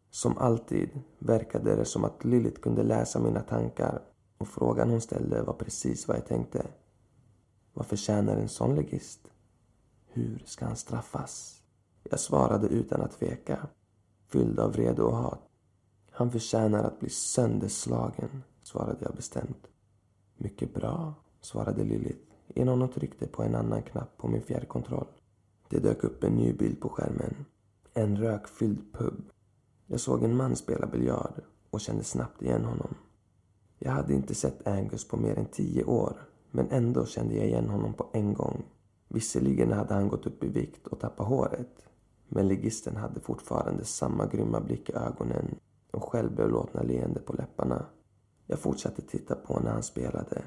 [0.10, 4.02] Som alltid verkade det som att Lilith kunde läsa mina tankar
[4.38, 6.68] och frågan hon ställde var precis vad jag tänkte.
[7.74, 9.28] Vad förtjänar en sån legist?
[10.08, 11.62] Hur ska han straffas?
[12.04, 13.68] Jag svarade utan att tveka,
[14.28, 15.50] fylld av vrede och hat.
[16.12, 19.68] Han förtjänar att bli sönderslagen, svarade jag bestämt.
[20.38, 25.08] Mycket bra, svarade Lilith innan hon tryckte på en annan knapp på min fjärrkontroll.
[25.70, 27.46] Det dök upp en ny bild på skärmen.
[27.94, 29.32] En rökfylld pub.
[29.88, 32.96] Jag såg en man spela biljard och kände snabbt igen honom.
[33.80, 37.70] Jag hade inte sett Angus på mer än tio år men ändå kände jag igen
[37.70, 38.66] honom på en gång.
[39.08, 41.88] Visserligen hade han gått upp i vikt och tappat håret
[42.28, 45.56] men ligisten hade fortfarande samma grymma blick i ögonen
[45.92, 47.86] och självbelåtna leende på läpparna.
[48.48, 50.44] Jag fortsatte titta på när han spelade.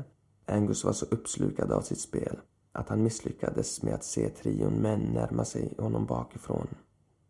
[0.47, 2.41] Angus var så uppslukad av sitt spel
[2.73, 6.69] att han misslyckades med att se trion män närma sig honom bakifrån.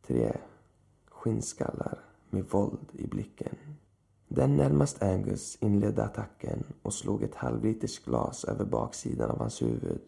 [0.06, 0.36] Tre
[1.10, 1.98] skinnskallar
[2.30, 3.56] med våld i blicken.
[4.28, 10.02] Den närmast Angus inledde attacken och slog ett halvliters glas över baksidan av hans huvud.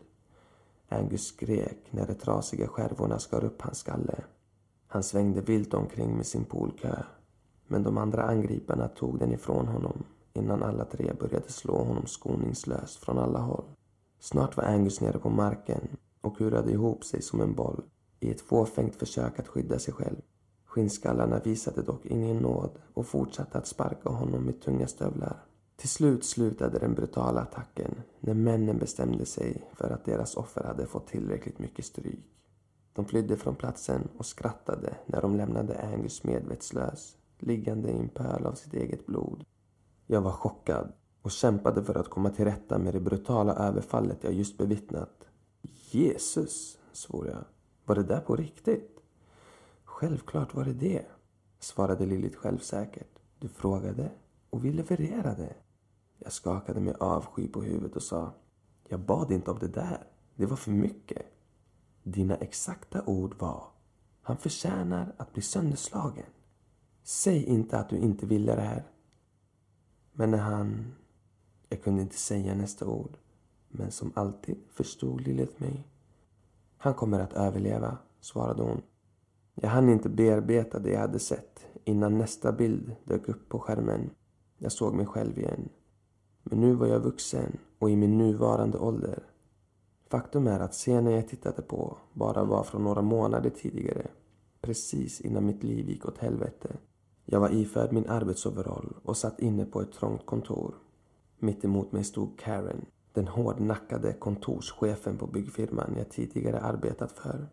[0.88, 4.24] Angus skrek när de trasiga skärvorna skar upp hans skalle.
[4.86, 7.02] Han svängde vilt omkring med sin poolkö,
[7.66, 12.96] men de andra angriparna tog den ifrån honom innan alla tre började slå honom skoningslöst
[13.04, 13.64] från alla håll.
[14.20, 15.88] Snart var Angus nere på marken
[16.20, 17.82] och kurade ihop sig som en boll
[18.20, 20.20] i ett fåfängt försök att skydda sig själv.
[20.64, 25.44] Skinnskallarna visade dock ingen nåd och fortsatte att sparka honom med tunga stövlar.
[25.76, 30.86] Till slut slutade den brutala attacken när männen bestämde sig för att deras offer hade
[30.86, 32.24] fått tillräckligt mycket stryk.
[32.92, 38.46] De flydde från platsen och skrattade när de lämnade Angus medvetslös, liggande i en pöl
[38.46, 39.44] av sitt eget blod.
[40.12, 44.32] Jag var chockad och kämpade för att komma till rätta med det brutala överfallet jag
[44.32, 45.28] just bevittnat.
[45.90, 47.44] Jesus, svor jag.
[47.84, 49.00] Var det där på riktigt?
[49.84, 51.06] Självklart var det det,
[51.58, 53.18] svarade Lilith självsäkert.
[53.38, 54.10] Du frågade
[54.50, 55.54] och vi levererade.
[56.18, 58.32] Jag skakade med avsky på huvudet och sa
[58.88, 60.06] Jag bad inte om det där.
[60.34, 61.26] Det var för mycket.
[62.02, 63.64] Dina exakta ord var
[64.22, 66.30] Han förtjänar att bli sönderslagen.
[67.02, 68.92] Säg inte att du inte ville det här.
[70.12, 70.94] Men när han...
[71.68, 73.16] Jag kunde inte säga nästa ord.
[73.68, 75.86] Men som alltid förstod Lilith mig.
[76.76, 78.82] Han kommer att överleva, svarade hon.
[79.54, 84.10] Jag hann inte bearbeta det jag hade sett innan nästa bild dök upp på skärmen.
[84.58, 85.68] Jag såg mig själv igen.
[86.42, 89.22] Men nu var jag vuxen och i min nuvarande ålder.
[90.10, 94.06] Faktum är att scenen jag tittade på bara var från några månader tidigare.
[94.60, 96.76] Precis innan mitt liv gick åt helvete.
[97.24, 100.74] Jag var iförd min arbetsoverall och satt inne på ett trångt kontor.
[101.38, 107.46] Mitt emot mig stod Karen, den hårdnackade kontorschefen på byggfirman jag tidigare arbetat för.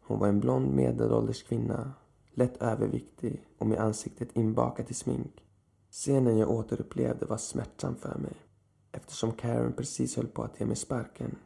[0.00, 1.92] Hon var en blond medelålders kvinna,
[2.34, 5.44] lätt överviktig och med ansiktet inbakat i smink.
[5.90, 8.36] Scenen jag återupplevde var smärtsam för mig
[8.94, 11.36] eftersom Karen precis höll på att ge mig sparken.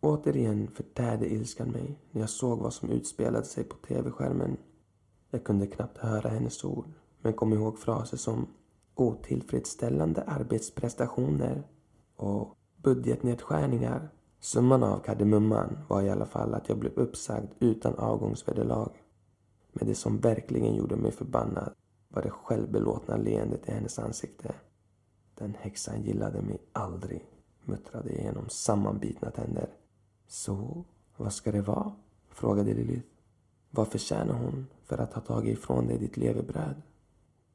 [0.00, 4.56] Återigen förtärde ilskan mig när jag såg vad som utspelade sig på tv-skärmen.
[5.34, 6.92] Jag kunde knappt höra hennes ord
[7.22, 8.46] men kom ihåg fraser som
[8.94, 11.62] otillfredsställande arbetsprestationer
[12.16, 14.08] och budgetnedskärningar.
[14.40, 18.90] Summan av kardemumman var i alla fall att jag blev uppsagd utan avgångsvederlag.
[19.72, 21.74] Men det som verkligen gjorde mig förbannad
[22.08, 24.54] var det självbelåtna leendet i hennes ansikte.
[25.34, 27.24] Den häxan gillade mig aldrig,
[27.64, 29.68] muttrade jag genom sammanbitna tänder.
[30.26, 30.84] Så,
[31.16, 31.92] vad ska det vara?
[32.30, 33.11] frågade Lilith.
[33.74, 36.82] Vad förtjänar hon för att ha tagit ifrån dig ditt levebröd?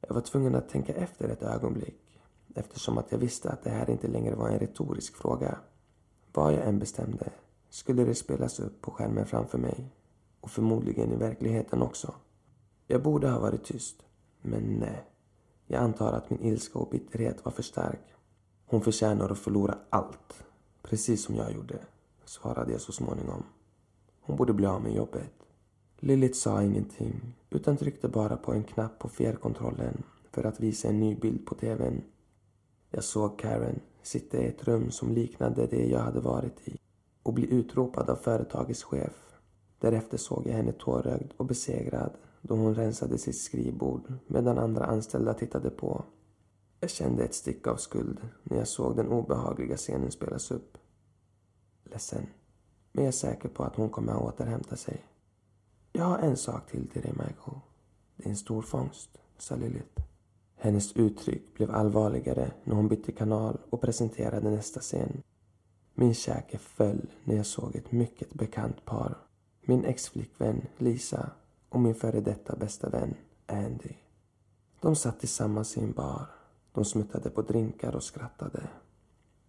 [0.00, 2.20] Jag var tvungen att tänka efter ett ögonblick
[2.54, 5.58] eftersom att jag visste att det här inte längre var en retorisk fråga.
[6.32, 7.30] Vad jag än bestämde
[7.70, 9.92] skulle det spelas upp på skärmen framför mig
[10.40, 12.14] och förmodligen i verkligheten också.
[12.86, 14.02] Jag borde ha varit tyst,
[14.42, 15.04] men nej.
[15.66, 18.14] Jag antar att min ilska och bitterhet var för stark.
[18.66, 20.44] Hon förtjänar att förlora allt,
[20.82, 21.78] precis som jag gjorde,
[22.24, 23.42] svarade jag så småningom.
[24.20, 25.37] Hon borde bli av med jobbet.
[26.00, 31.00] Lilith sa ingenting, utan tryckte bara på en knapp på fjärrkontrollen för att visa en
[31.00, 32.02] ny bild på tvn.
[32.90, 36.78] Jag såg Karen sitta i ett rum som liknade det jag hade varit i
[37.22, 39.36] och bli utropad av företagets chef.
[39.78, 45.34] Därefter såg jag henne tårögd och besegrad då hon rensade sitt skrivbord medan andra anställda
[45.34, 46.04] tittade på.
[46.80, 50.78] Jag kände ett stick av skuld när jag såg den obehagliga scenen spelas upp.
[51.84, 52.26] Ledsen,
[52.92, 55.04] men jag är säker på att hon kommer att återhämta sig.
[55.92, 57.60] Jag har en sak till till dig, Michael.
[58.16, 60.02] Det är en stor fångst, sa Lilith.
[60.56, 65.22] Hennes uttryck blev allvarligare när hon bytte kanal och presenterade nästa scen.
[65.94, 69.18] Min käke föll när jag såg ett mycket bekant par.
[69.60, 71.30] Min exflickvän Lisa
[71.68, 73.14] och min före detta bästa vän
[73.46, 73.94] Andy.
[74.80, 76.26] De satt tillsammans i en bar.
[76.72, 78.68] De smuttade på drinkar och skrattade.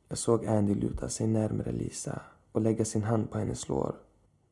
[0.08, 2.22] Jag såg Andy luta sig närmare Lisa
[2.52, 3.96] och lägga sin hand på hennes lår.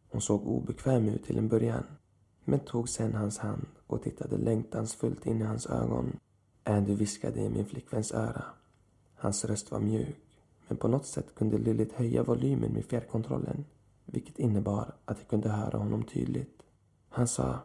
[0.09, 1.83] Hon såg obekväm ut till en början
[2.45, 6.19] men tog sen hans hand och tittade längtansfullt in i hans ögon.
[6.63, 8.43] Andy viskade i min flickväns öra.
[9.15, 10.17] Hans röst var mjuk
[10.67, 13.65] men på något sätt kunde Lilith höja volymen med fjärrkontrollen
[14.05, 16.63] vilket innebar att jag kunde höra honom tydligt.
[17.09, 17.59] Han sa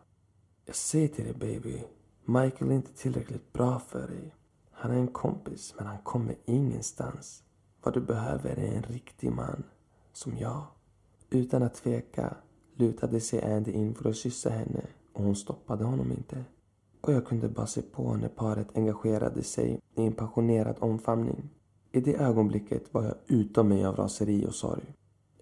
[0.64, 1.85] Jag säger till dig baby,
[2.24, 4.35] Michael är inte tillräckligt bra för dig.
[4.70, 7.42] Han är en kompis men han kommer ingenstans.
[7.83, 9.64] Vad du behöver är en riktig man,
[10.12, 10.66] som jag.
[11.33, 12.37] Utan att tveka
[12.75, 16.45] lutade sig Andy in för att kyssa henne och hon stoppade honom inte.
[17.01, 21.51] Och jag kunde bara se på när paret engagerade sig i en passionerad omfamning.
[21.92, 24.83] I det ögonblicket var jag utom mig av raseri och sorg.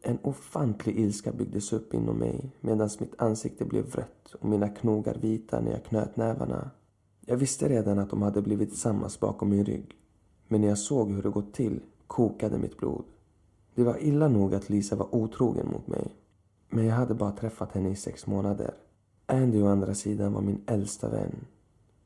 [0.03, 5.15] En ofantlig ilska byggdes upp inom mig medan mitt ansikte blev rött och mina knogar
[5.21, 6.71] vita när jag knöt nävarna.
[7.27, 9.97] Jag visste redan att de hade blivit tillsammans bakom min rygg.
[10.49, 13.05] Men när jag såg hur det gått till kokade mitt blod.
[13.75, 16.15] Det var illa nog att Lisa var otrogen mot mig.
[16.69, 18.75] Men jag hade bara träffat henne i sex månader.
[19.27, 21.47] Andy å andra sidan var min äldsta vän.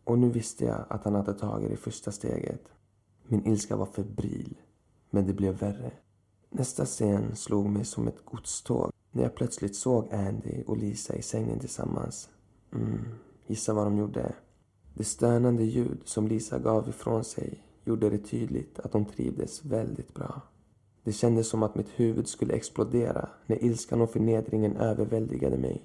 [0.04, 2.62] Och nu visste jag att han hade tagit det första steget.
[3.24, 4.56] Min ilska var febril.
[5.10, 5.92] Men det blev värre.
[6.50, 11.22] Nästa scen slog mig som ett godståg när jag plötsligt såg Andy och Lisa i
[11.22, 12.28] sängen tillsammans.
[12.72, 13.04] Mm,
[13.46, 14.34] gissa vad de gjorde?
[14.94, 20.14] Det stönande ljud som Lisa gav ifrån sig gjorde det tydligt att de trivdes väldigt
[20.14, 20.42] bra.
[21.04, 25.82] Det kändes som att mitt huvud skulle explodera när ilskan och förnedringen överväldigade mig.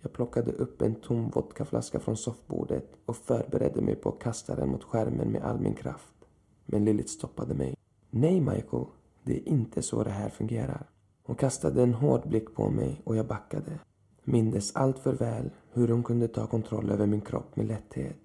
[0.00, 4.68] Jag plockade upp en tom vodkaflaska från soffbordet och förberedde mig på att kasta den
[4.68, 6.14] mot skärmen med all min kraft.
[6.66, 7.76] Men Lilith stoppade mig.
[8.10, 8.84] Nej, Michael.
[9.22, 10.86] Det är inte så det här fungerar.
[11.22, 13.78] Hon kastade en hård blick på mig och jag backade.
[14.24, 18.16] Mindes allt för väl hur hon kunde ta kontroll över min kropp med lätthet.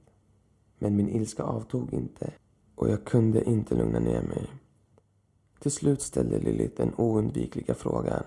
[0.80, 2.34] Men min ilska avtog inte
[2.76, 4.50] och jag kunde inte lugna ner mig.
[5.60, 8.24] Till slut ställde Lilith den oundvikliga frågan.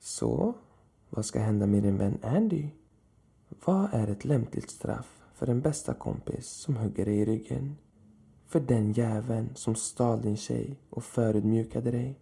[0.00, 0.54] Så,
[1.10, 2.68] vad ska hända med din vän Andy?
[3.64, 7.76] Vad är ett lämpligt straff för en bästa kompis som hugger dig i ryggen?
[8.46, 12.20] För den jäveln som stal din tjej och förödmjukade dig?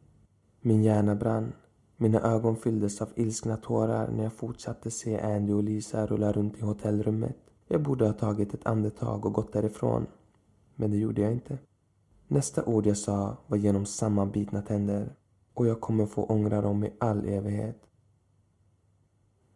[0.61, 1.53] Min hjärna brann.
[1.97, 6.59] Mina ögon fylldes av ilskna tårar när jag fortsatte se Andy och Lisa rulla runt
[6.59, 7.37] i hotellrummet.
[7.69, 10.07] Jag borde ha tagit ett andetag och gått därifrån.
[10.75, 11.59] Men det gjorde jag inte.
[12.33, 15.13] Nästa ord jag sa var genom sammanbitna tänder
[15.55, 17.87] och jag kommer få ångra dem i all evighet.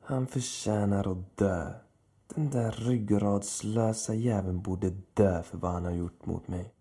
[0.01, 1.73] Han förtjänar att dö.
[2.35, 6.75] Den där ryggradslösa jäveln borde dö för vad han har gjort mot mig.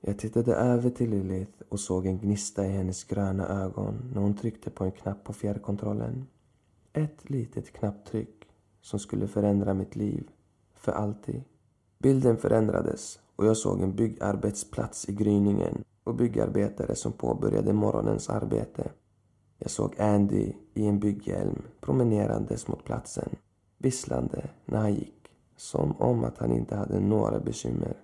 [0.00, 4.36] Jag tittade över till Lilith och såg en gnista i hennes gröna ögon när hon
[4.36, 6.26] tryckte på en knapp på fjärrkontrollen.
[6.92, 8.48] Ett litet knapptryck
[8.80, 10.30] som skulle förändra mitt liv
[10.74, 11.42] för alltid.
[11.98, 18.90] Bilden förändrades och jag såg en byggarbetsplats i gryningen och byggarbetare som påbörjade morgonens arbete.
[19.58, 23.36] Jag såg Andy i en bygghjälm promenerandes mot platsen,
[23.78, 27.96] visslande när han gick, som om att han inte hade några bekymmer.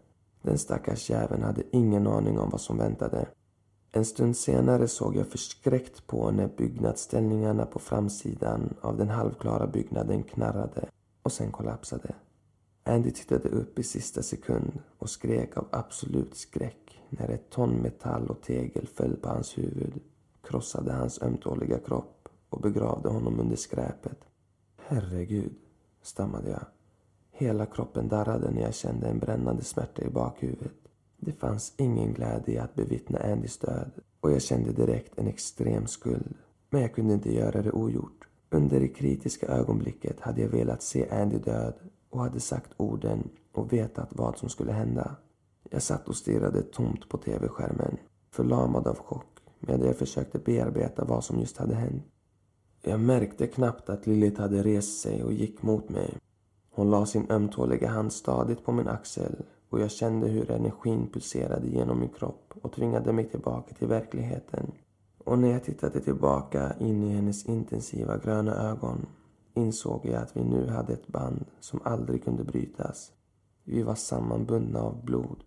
[0.43, 3.29] Den stackars jäveln hade ingen aning om vad som väntade.
[3.93, 10.23] En stund senare såg jag förskräckt på när byggnadsställningarna på framsidan av den halvklara byggnaden
[10.23, 10.89] knarrade
[11.23, 12.15] och sen kollapsade.
[12.87, 18.27] Andy tittade upp i sista sekund och skrek av absolut skräck när ett ton metall
[18.27, 20.01] och tegel föll på hans huvud,
[20.43, 24.19] krossade hans ömtåliga kropp och begravde honom under skräpet.
[24.77, 25.55] Herregud,
[26.03, 26.67] stammade jag.
[27.31, 30.73] Hela kroppen darrade när jag kände en brännande smärta i bakhuvudet.
[31.17, 35.87] Det fanns ingen glädje i att bevittna Andys död och jag kände direkt en extrem
[35.87, 36.35] skuld.
[36.71, 38.29] Men jag kunde inte göra det ogjort.
[38.51, 41.75] Under det kritiska ögonblicket hade jag velat se Andy död
[42.15, 45.17] och hade sagt orden och vetat vad som skulle hända.
[45.71, 47.97] Jag satt och stirrade tomt på tv-skärmen,
[48.31, 52.05] förlamad av chock medan jag försökte bearbeta vad som just hade hänt.
[52.83, 56.19] Jag märkte knappt att Lilith hade rest sig och gick mot mig.
[56.71, 59.37] Hon la sin ömtåliga hand stadigt på min axel
[59.69, 64.73] och jag kände hur energin pulserade genom min kropp och tvingade mig tillbaka till verkligheten.
[65.25, 69.07] Och när jag tittade tillbaka in i hennes intensiva gröna ögon
[69.55, 73.13] insåg jag att vi nu hade ett band som aldrig kunde brytas.
[73.65, 75.45] Vi var sammanbundna av blod.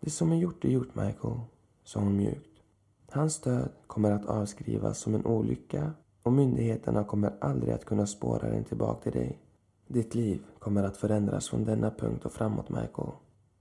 [0.00, 1.40] Det som är gjort är gjort, Michael,
[1.84, 2.62] sa hon mjukt.
[3.10, 5.92] Hans död kommer att avskrivas som en olycka
[6.22, 9.38] och myndigheterna kommer aldrig att kunna spåra den tillbaka till dig.
[9.86, 13.10] Ditt liv kommer att förändras från denna punkt och framåt, Michael.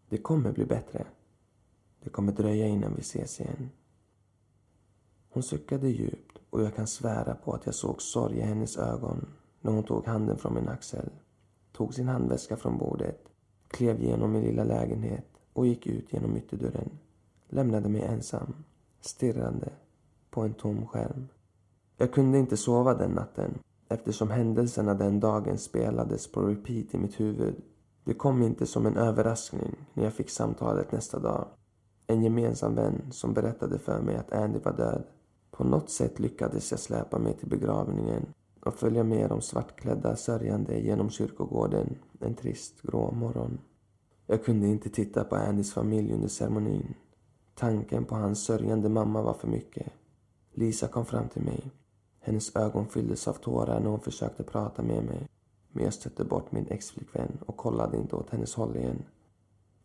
[0.09, 1.07] Det kommer bli bättre.
[2.03, 3.69] Det kommer dröja innan vi ses igen.
[5.29, 9.27] Hon suckade djupt och jag kan svära på att jag såg sorg i hennes ögon
[9.61, 11.09] när hon tog handen från min axel,
[11.71, 13.23] tog sin handväska från bordet,
[13.67, 16.89] klev genom min lilla lägenhet och gick ut genom ytterdörren.
[17.49, 18.53] Lämnade mig ensam,
[19.01, 19.69] stirrande
[20.29, 21.27] på en tom skärm.
[21.97, 27.19] Jag kunde inte sova den natten eftersom händelserna den dagen spelades på repeat i mitt
[27.19, 27.55] huvud.
[28.03, 31.47] Det kom inte som en överraskning när jag fick samtalet nästa dag.
[32.07, 35.03] En gemensam vän som berättade för mig att Andy var död.
[35.51, 38.25] På något sätt lyckades jag släpa mig till begravningen
[38.67, 43.59] och följa med de svartklädda sörjande genom kyrkogården en trist grå morgon.
[44.27, 46.93] Jag kunde inte titta på Andys familj under ceremonin.
[47.55, 49.87] Tanken på hans sörjande mamma var för mycket.
[50.53, 51.71] Lisa kom fram till mig.
[52.19, 55.27] Hennes ögon fylldes av tårar när hon försökte prata med mig.
[55.71, 59.03] Men jag stötte bort min exflickvän och kollade inte åt hennes håll igen.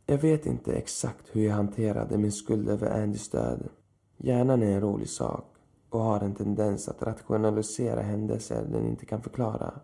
[0.06, 3.68] Jag vet inte exakt hur jag hanterade min skuld över Andys död.
[4.16, 5.51] Hjärnan är en rolig sak
[5.92, 9.80] och har en tendens att rationalisera händelser den inte kan förklara.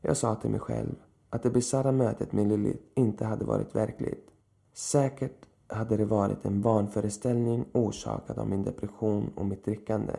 [0.00, 0.94] Jag sa till mig själv
[1.30, 4.28] att det bisarra mötet med Lilith inte hade varit verkligt.
[4.72, 10.14] Säkert hade det varit en vanföreställning orsakad av min depression och mitt drickande.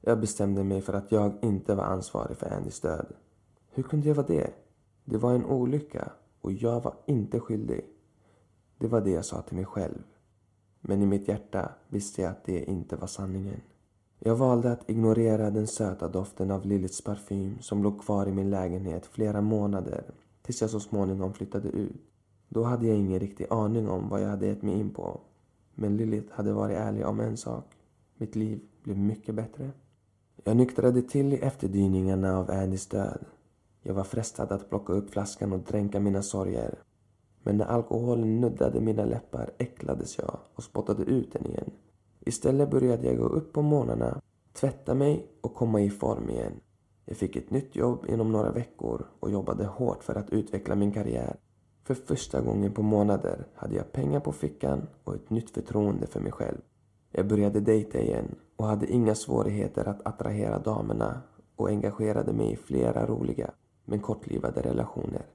[0.00, 3.06] Jag bestämde mig för att jag inte var ansvarig för Andys död.
[3.70, 4.50] Hur kunde jag vara det?
[5.04, 7.84] Det var en olycka och jag var inte skyldig.
[8.78, 10.02] Det var det jag sa till mig själv.
[10.80, 13.60] Men i mitt hjärta visste jag att det inte var sanningen.
[14.18, 18.50] Jag valde att ignorera den söta doften av Liliths parfym som låg kvar i min
[18.50, 20.04] lägenhet flera månader
[20.42, 22.02] tills jag så småningom flyttade ut.
[22.48, 25.20] Då hade jag ingen riktig aning om vad jag hade gett mig in på.
[25.74, 27.64] Men Lilith hade varit ärlig om en sak.
[28.16, 29.70] Mitt liv blev mycket bättre.
[30.44, 33.24] Jag nyktrade till i efterdyningarna av Andys död.
[33.82, 36.78] Jag var frestad att plocka upp flaskan och dränka mina sorger.
[37.42, 41.70] Men när alkoholen nuddade mina läppar äcklades jag och spottade ut den igen.
[42.28, 44.20] Istället började jag gå upp på morgnarna,
[44.52, 46.60] tvätta mig och komma i form igen.
[47.04, 50.92] Jag fick ett nytt jobb inom några veckor och jobbade hårt för att utveckla min
[50.92, 51.36] karriär.
[51.84, 56.20] För första gången på månader hade jag pengar på fickan och ett nytt förtroende för
[56.20, 56.58] mig själv.
[57.12, 61.22] Jag började dejta igen och hade inga svårigheter att attrahera damerna
[61.56, 63.50] och engagerade mig i flera roliga
[63.84, 65.26] men kortlivade relationer.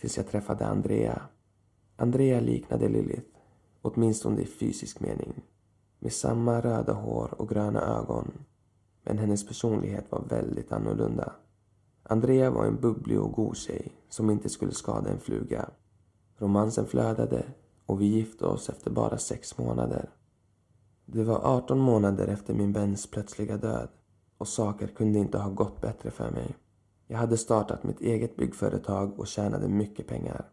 [0.00, 1.22] tills jag träffade Andrea.
[1.96, 3.38] Andrea liknade Lilith,
[3.82, 5.42] åtminstone i fysisk mening,
[5.98, 8.32] med samma röda hår och gröna ögon.
[9.02, 11.32] Men hennes personlighet var väldigt annorlunda.
[12.02, 15.70] Andrea var en bubblig och god tjej som inte skulle skada en fluga.
[16.36, 17.44] Romansen flödade
[17.86, 20.10] och vi gifte oss efter bara sex månader.
[21.06, 23.88] Det var 18 månader efter min väns plötsliga död
[24.38, 26.56] och saker kunde inte ha gått bättre för mig.
[27.06, 30.50] Jag hade startat mitt eget byggföretag och tjänade mycket pengar.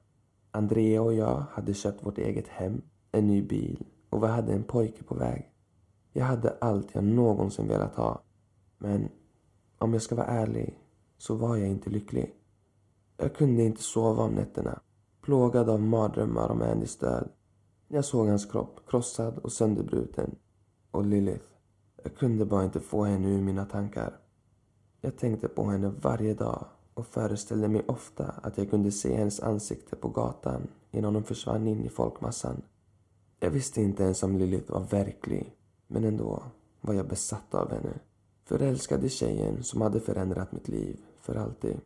[0.52, 2.82] Andrea och jag hade köpt vårt eget hem,
[3.12, 3.86] en ny bil
[4.16, 5.52] och vi hade en pojke på väg.
[6.14, 8.22] Jag hade allt jag någonsin velat ha.
[8.78, 9.10] Men
[9.78, 10.80] om jag ska vara ärlig
[11.18, 12.36] så var jag inte lycklig.
[13.18, 14.80] Jag kunde inte sova om nätterna,
[15.22, 17.30] plågad av mardrömmar om Andys död.
[17.88, 20.36] Jag såg hans kropp krossad och sönderbruten.
[20.92, 21.46] Och Lilith.
[22.04, 24.20] Jag kunde bara inte få henne ur mina tankar.
[25.02, 29.40] Jag tänkte på henne varje dag och föreställde mig ofta att jag kunde se hennes
[29.40, 32.62] ansikte på gatan innan hon försvann in i folkmassan.
[33.40, 35.56] Jag visste inte ens om Lilith var verklig,
[35.88, 36.44] men ändå
[36.82, 38.00] var jag besatt av henne.
[38.44, 41.78] Förälskad i tjejen som hade förändrat mitt liv för alltid.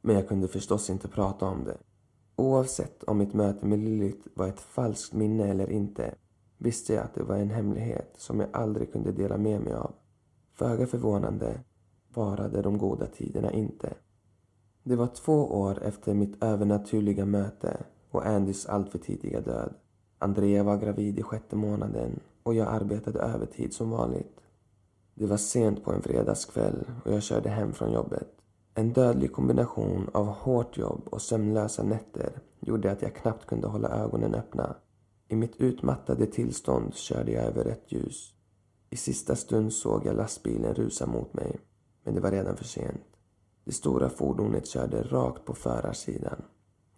[0.00, 1.76] Men jag kunde förstås inte prata om det.
[2.36, 6.14] Oavsett om mitt möte med Lilith var ett falskt minne eller inte
[6.58, 9.94] visste jag att det var en hemlighet som jag aldrig kunde dela med mig av.
[10.54, 11.60] Föga förvånande
[12.14, 13.94] varade de goda tiderna inte.
[14.82, 19.74] Det var två år efter mitt övernaturliga möte och Andys alltför tidiga död.
[20.18, 24.40] Andrea var gravid i sjätte månaden och jag arbetade övertid som vanligt.
[25.14, 28.28] Det var sent på en fredagskväll och jag körde hem från jobbet.
[28.74, 33.88] En dödlig kombination av hårt jobb och sömnlösa nätter gjorde att jag knappt kunde hålla
[33.88, 34.76] ögonen öppna.
[35.28, 38.34] I mitt utmattade tillstånd körde jag över rött ljus.
[38.90, 41.60] I sista stund såg jag lastbilen rusa mot mig,
[42.04, 43.06] men det var redan för sent.
[43.64, 46.42] Det stora fordonet körde rakt på förarsidan,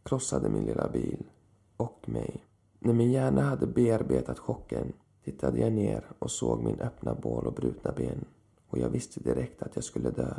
[0.02, 1.24] krossade min lilla bil
[1.76, 2.44] och mig.
[2.82, 4.92] När min hjärna hade bearbetat chocken
[5.24, 8.24] tittade jag ner och såg min öppna bål och brutna ben
[8.68, 10.34] och jag visste direkt att jag skulle dö.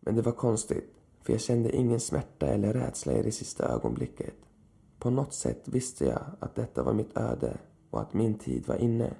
[0.00, 4.34] Men det var konstigt, för jag kände ingen smärta eller rädsla i det sista ögonblicket.
[4.98, 7.58] På något sätt visste jag att detta var mitt öde
[7.90, 9.14] och att min tid var inne.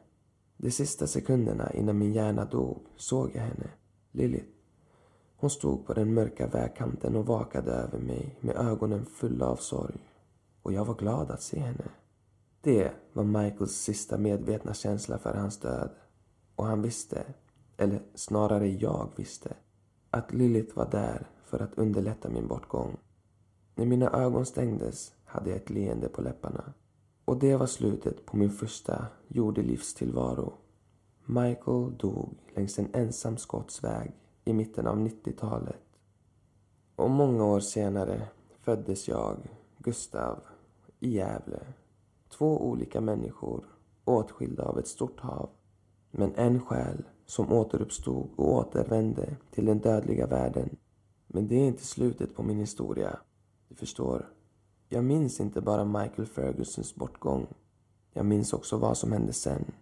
[0.56, 3.70] De sista sekunderna innan min hjärna dog såg jag henne,
[4.12, 4.48] Lilith.
[5.36, 10.00] Hon stod på den mörka vägkanten och vakade över mig med ögonen fulla av sorg.
[10.62, 11.84] Och jag var glad att se henne.
[12.64, 15.90] Det var Michaels sista medvetna känsla för hans död.
[16.56, 17.24] Och han visste,
[17.76, 19.56] eller snarare jag visste,
[20.10, 22.96] att Lilith var där för att underlätta min bortgång.
[23.74, 26.72] När mina ögon stängdes hade jag ett leende på läpparna.
[27.24, 30.52] Och det var slutet på min första jordelivstillvaro.
[31.24, 34.12] Michael dog längs en ensam skottsväg väg
[34.44, 35.82] i mitten av 90-talet.
[36.96, 38.28] Och många år senare
[38.60, 39.36] föddes jag,
[39.78, 40.40] Gustav,
[41.00, 41.60] i Gävle.
[42.38, 43.64] Två olika människor,
[44.04, 45.50] åtskilda av ett stort hav.
[46.10, 50.76] Men en själ som återuppstod och återvände till den dödliga världen.
[51.26, 53.18] Men det är inte slutet på min historia.
[53.68, 54.28] Du förstår.
[54.88, 57.46] Jag minns inte bara Michael Fergusons bortgång.
[58.12, 59.72] Jag minns också vad som hände sen.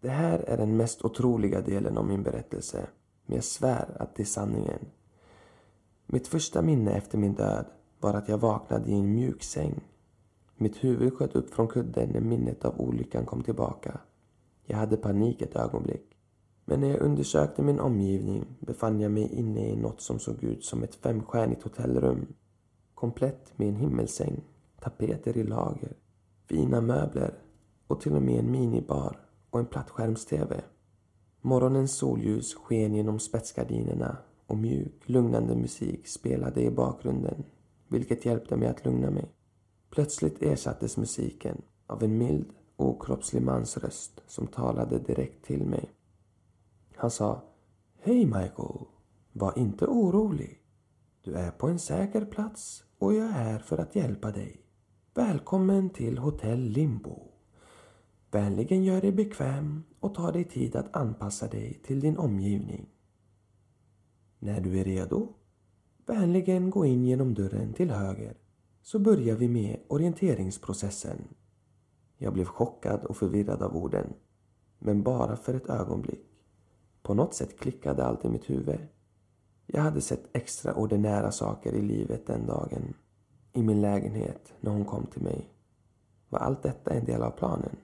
[0.00, 2.86] Det här är den mest otroliga delen av min berättelse.
[3.26, 4.86] Men jag svär att det är sanningen.
[6.06, 7.66] Mitt första minne efter min död
[8.00, 9.80] var att jag vaknade i en mjuk säng.
[10.58, 14.00] Mitt huvud sköt upp från kudden när minnet av olyckan kom tillbaka.
[14.64, 16.16] Jag hade panik ett ögonblick.
[16.64, 20.64] Men när jag undersökte min omgivning befann jag mig inne i något som såg ut
[20.64, 22.26] som ett femstjärnigt hotellrum.
[22.94, 24.40] Komplett med en himmelsäng,
[24.80, 25.92] tapeter i lager,
[26.46, 27.34] fina möbler
[27.86, 30.60] och till och med en minibar och en plattskärms-tv.
[31.40, 37.44] Morgonens solljus sken genom spetsgardinerna och mjuk, lugnande musik spelade i bakgrunden,
[37.88, 39.35] vilket hjälpte mig att lugna mig.
[39.96, 45.90] Plötsligt ersattes musiken av en mild, okroppslig mans röst som talade direkt till mig.
[46.96, 47.42] Han sa
[48.00, 48.78] Hej Michael,
[49.32, 50.60] var inte orolig.
[51.22, 54.60] Du är på en säker plats och jag är här för att hjälpa dig.
[55.14, 57.32] Välkommen till Hotell Limbo.
[58.30, 62.86] Vänligen gör dig bekväm och ta dig tid att anpassa dig till din omgivning.
[64.38, 65.28] När du är redo,
[66.06, 68.36] vänligen gå in genom dörren till höger
[68.86, 71.34] så börjar vi med orienteringsprocessen.
[72.16, 74.12] Jag blev chockad och förvirrad av orden,
[74.78, 76.26] men bara för ett ögonblick.
[77.02, 78.78] På något sätt klickade allt i mitt huvud.
[79.66, 82.94] Jag hade sett extraordinära saker i livet den dagen.
[83.52, 85.50] I min lägenhet, när hon kom till mig.
[86.28, 87.76] Var allt detta en del av planen?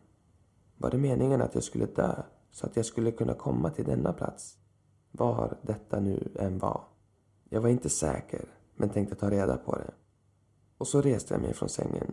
[0.77, 4.13] Var det meningen att jag skulle dö så att jag skulle kunna komma till denna
[4.13, 4.59] plats?
[5.11, 6.81] Var detta nu än var.
[7.49, 8.45] Jag var inte säker,
[8.75, 9.91] men tänkte ta reda på det.
[10.83, 12.13] Och så reste jag mig från sängen,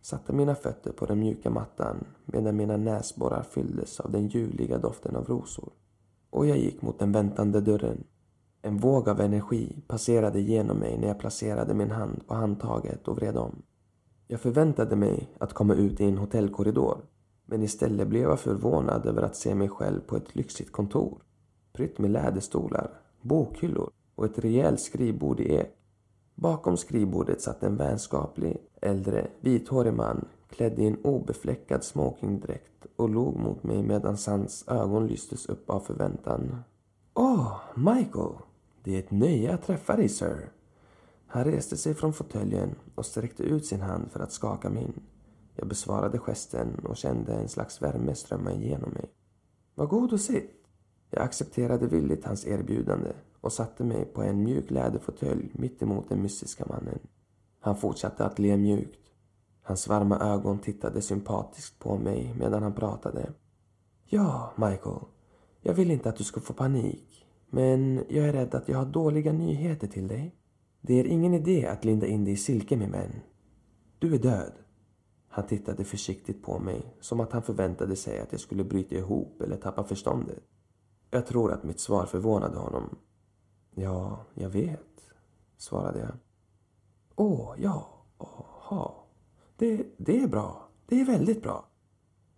[0.00, 5.16] satte mina fötter på den mjuka mattan medan mina näsborrar fylldes av den ljuvliga doften
[5.16, 5.72] av rosor.
[6.30, 8.04] Och jag gick mot den väntande dörren.
[8.62, 13.16] En våg av energi passerade genom mig när jag placerade min hand på handtaget och
[13.16, 13.62] vred om.
[14.26, 17.00] Jag förväntade mig att komma ut i en hotellkorridor
[17.46, 21.22] men istället blev jag förvånad över att se mig själv på ett lyxigt kontor.
[21.72, 22.90] Prytt med läderstolar,
[23.20, 25.72] bokhyllor och ett rejält skrivbord i ek.
[26.38, 33.36] Bakom skrivbordet satt en vänskaplig, äldre, vithårig man klädd i en obefläckad smokingdräkt och log
[33.36, 36.62] mot mig medan hans ögon lystes upp av förväntan.
[37.14, 38.32] Åh, oh, Michael!
[38.82, 40.50] Det är ett nöje att träffa dig, sir.
[41.26, 45.00] Han reste sig från fåtöljen och sträckte ut sin hand för att skaka min.
[45.54, 49.10] Jag besvarade gesten och kände en slags värme strömma igenom mig.
[49.74, 50.66] Var god och sitt.
[51.10, 53.12] Jag accepterade villigt hans erbjudande
[53.46, 56.98] och satte mig på en mjuk läderfåtölj mittemot den mystiska mannen.
[57.60, 59.00] Han fortsatte att le mjukt.
[59.62, 63.32] Hans varma ögon tittade sympatiskt på mig medan han pratade.
[64.04, 65.00] Ja, Michael.
[65.60, 67.26] Jag vill inte att du ska få panik.
[67.50, 70.34] Men jag är rädd att jag har dåliga nyheter till dig.
[70.80, 73.12] Det är ingen idé att linda in dig i silke, min vän.
[73.98, 74.52] Du är död.
[75.28, 79.40] Han tittade försiktigt på mig, som att han förväntade sig att jag skulle bryta ihop
[79.40, 80.42] eller tappa förståndet.
[81.10, 82.96] Jag tror att mitt svar förvånade honom.
[83.78, 85.10] Ja, jag vet,
[85.56, 86.12] svarade jag.
[87.16, 89.06] Åh, ja, aha.
[89.56, 90.68] Det, det är bra.
[90.86, 91.68] Det är väldigt bra.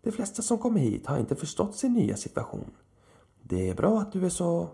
[0.00, 2.70] De flesta som kommer hit har inte förstått sin nya situation.
[3.42, 4.70] Det är bra att du är så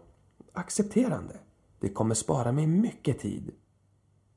[0.53, 1.39] accepterande.
[1.81, 3.51] Det kommer spara mig mycket tid.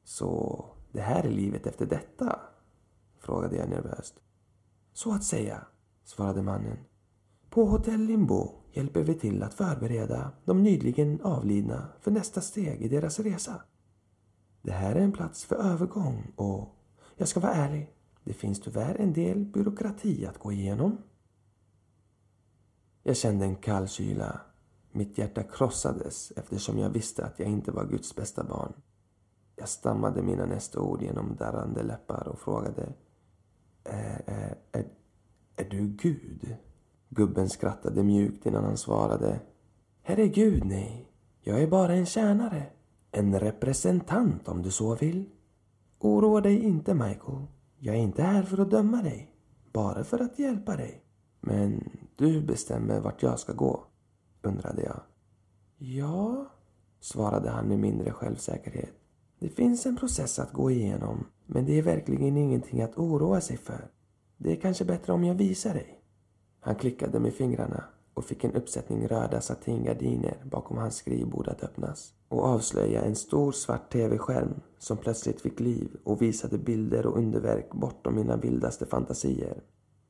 [0.04, 2.40] Så det här är livet efter detta?
[3.20, 4.20] frågade jag nervöst.
[4.94, 5.66] Så att säga,
[6.04, 6.78] svarade mannen.
[7.50, 12.88] På Hotell Limbo hjälper vi till att förbereda de nyligen avlidna för nästa steg i
[12.88, 13.62] deras resa.
[14.62, 16.76] Det här är en plats för övergång och
[17.16, 17.94] jag ska vara ärlig,
[18.24, 20.98] det finns tyvärr en del byråkrati att gå igenom.
[23.04, 24.42] Jag kände en kall kyla.
[24.92, 28.74] Mitt hjärta krossades eftersom jag visste att jag inte var Guds bästa barn.
[29.56, 32.94] Jag stammade mina nästa ord genom darrande läppar och frågade
[33.84, 34.88] är, är, är,
[35.56, 36.58] är du Gud?
[37.10, 39.40] Gubben skrattade mjukt innan han svarade.
[40.04, 41.12] Herregud, nej.
[41.42, 42.64] Jag är bara en tjänare.
[43.12, 45.30] En representant om du så vill.
[46.00, 47.46] Oroa dig inte, Michael.
[47.80, 49.36] Jag är inte här för att döma dig.
[49.74, 51.02] Bara för att hjälpa dig.
[51.42, 53.86] Men du bestämmer vart jag ska gå,
[54.42, 55.02] undrade jag.
[55.78, 56.46] Ja,
[57.00, 58.94] svarade han med mindre självsäkerhet.
[59.40, 63.58] Det finns en process att gå igenom, men det är verkligen ingenting att oroa sig
[63.58, 63.92] för.
[64.38, 65.97] Det är kanske bättre om jag visar dig.
[66.68, 72.14] Han klickade med fingrarna och fick en uppsättning röda satingardiner bakom hans skrivbord att öppnas
[72.28, 77.72] och avslöja en stor svart tv-skärm som plötsligt fick liv och visade bilder och underverk
[77.74, 79.64] bortom mina vildaste fantasier.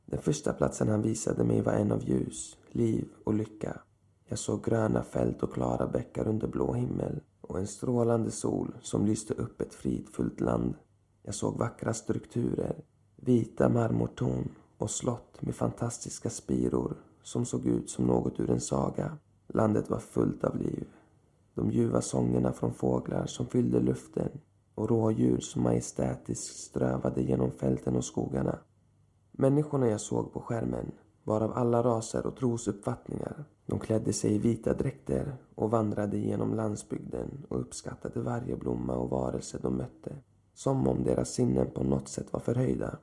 [0.05, 3.81] Den första platsen han visade mig var en av ljus, liv och lycka.
[4.25, 9.05] Jag såg gröna fält och klara bäckar under blå himmel och en strålande sol som
[9.05, 10.75] lyste upp ett fridfullt land.
[11.23, 12.83] Jag såg vackra strukturer,
[13.15, 19.17] vita marmortorn och slott med fantastiska spiror som såg ut som något ur en saga.
[19.47, 20.87] Landet var fullt av liv.
[21.53, 24.29] De ljuva sångerna från fåglar som fyllde luften
[24.75, 28.59] och rådjur som majestätiskt strövade genom fälten och skogarna.
[29.31, 30.91] Människorna jag såg på skärmen
[31.23, 33.45] var av alla raser och trosuppfattningar.
[33.65, 39.09] De klädde sig i vita dräkter och vandrade genom landsbygden och uppskattade varje blomma och
[39.09, 40.15] varelse de mötte.
[40.53, 42.97] Som om deras sinnen på något sätt var förhöjda.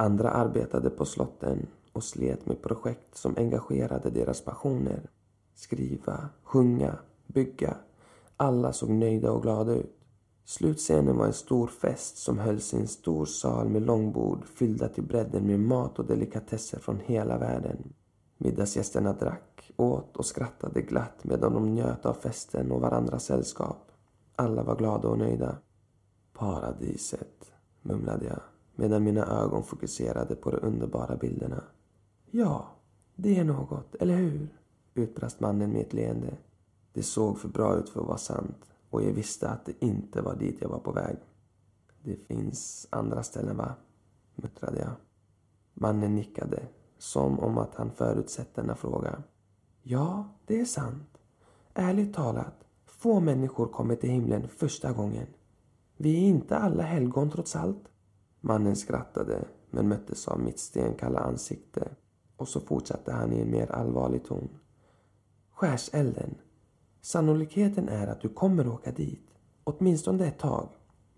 [0.00, 5.10] Andra arbetade på slotten och slet med projekt som engagerade deras passioner.
[5.54, 7.76] Skriva, sjunga, bygga.
[8.36, 9.96] Alla såg nöjda och glada ut.
[10.44, 15.04] Slutscenen var en stor fest som hölls i en stor sal med långbord fyllda till
[15.04, 17.92] bredden med mat och delikatesser från hela världen.
[18.36, 23.90] Middagsgästerna drack, åt och skrattade glatt medan de njöt av festen och varandras sällskap.
[24.36, 25.56] Alla var glada och nöjda.
[26.32, 28.40] Paradiset, mumlade jag
[28.78, 31.62] medan mina ögon fokuserade på de underbara bilderna.
[32.30, 32.68] Ja,
[33.14, 34.48] det är något, eller hur?
[34.94, 36.36] utbrast mannen med ett leende.
[36.92, 40.20] Det såg för bra ut för att vara sant och jag visste att det inte
[40.20, 41.16] var dit jag var på väg.
[42.02, 43.74] Det finns andra ställen, va?
[44.34, 44.92] muttrade jag.
[45.74, 46.62] Mannen nickade,
[46.98, 49.22] som om att han förutsett denna fråga.
[49.82, 51.18] Ja, det är sant.
[51.74, 55.26] Ärligt talat, få människor kommer till himlen första gången.
[55.96, 57.88] Vi är inte alla helgon trots allt.
[58.48, 61.88] Mannen skrattade, men möttes av mitt stenkalla ansikte
[62.36, 64.48] och så fortsatte han i en mer allvarlig ton.
[65.50, 66.34] Skärselden
[67.00, 69.28] Sannolikheten är att du kommer åka dit,
[69.64, 70.68] åtminstone ett tag.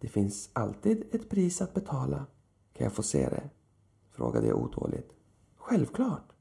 [0.00, 2.26] Det finns alltid ett pris att betala.
[2.72, 3.50] Kan jag få se det?
[4.10, 5.10] Frågade jag otåligt.
[5.56, 6.32] Självklart.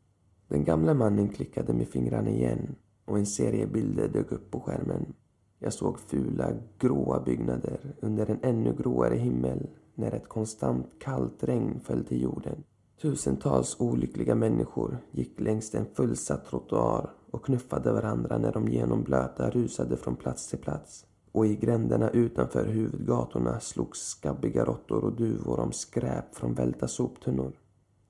[0.48, 2.76] Den gamle mannen klickade med fingrarna igen
[3.06, 5.14] och en serie bilder dök upp på skärmen.
[5.60, 9.68] Jag såg fula, gråa byggnader under en ännu gråare himmel
[10.00, 12.64] när ett konstant kallt regn föll till jorden.
[13.02, 19.97] Tusentals olyckliga människor gick längs en fullsatt trottoar och knuffade varandra när de genomblöta rusade
[19.97, 21.06] från plats till plats.
[21.32, 27.52] Och i gränderna utanför huvudgatorna slogs skabbiga råttor och duvor om skräp från välta soptunnor.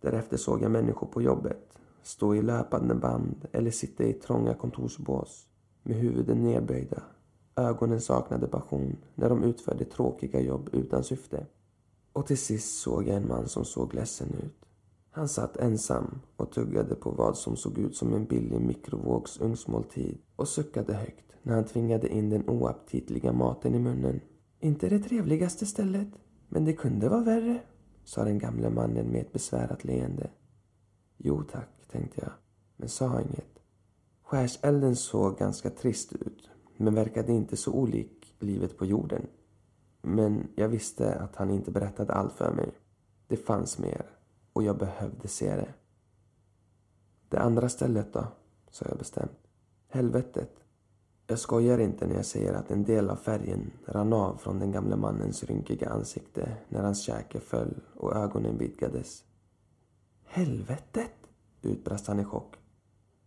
[0.01, 1.69] Därefter såg jag människor på jobbet,
[2.03, 5.47] stå i löpande band eller sitta i trånga kontorsbås
[5.83, 7.03] med huvuden nedböjda.
[7.55, 11.45] Ögonen saknade passion när de utförde tråkiga jobb utan syfte.
[12.13, 14.65] Och till sist såg jag en man som såg ledsen ut.
[15.11, 20.47] Han satt ensam och tuggade på vad som såg ut som en billig mikrovågsugnsmåltid och
[20.47, 24.21] suckade högt när han tvingade in den oaptitliga maten i munnen.
[24.59, 26.07] Inte det trevligaste stället,
[26.47, 27.61] men det kunde vara värre,
[28.03, 30.29] sa den gamle mannen med ett besvärat leende.
[31.17, 32.31] Jo tack, tänkte jag,
[32.77, 33.59] men sa inget.
[34.23, 39.27] Skärselden såg ganska trist ut, men verkade inte så olik livet på jorden.
[40.01, 42.71] Men jag visste att han inte berättade allt för mig.
[43.27, 44.05] Det fanns mer
[44.53, 45.73] och jag behövde se det.
[47.29, 48.27] Det andra stället då?
[48.69, 49.47] sa jag bestämt.
[49.87, 50.63] Helvetet.
[51.27, 54.71] Jag skojar inte när jag säger att en del av färgen rann av från den
[54.71, 59.23] gamle mannens rynkiga ansikte när hans käke föll och ögonen vidgades.
[60.25, 61.11] Helvetet!
[61.61, 62.55] utbrast han i chock.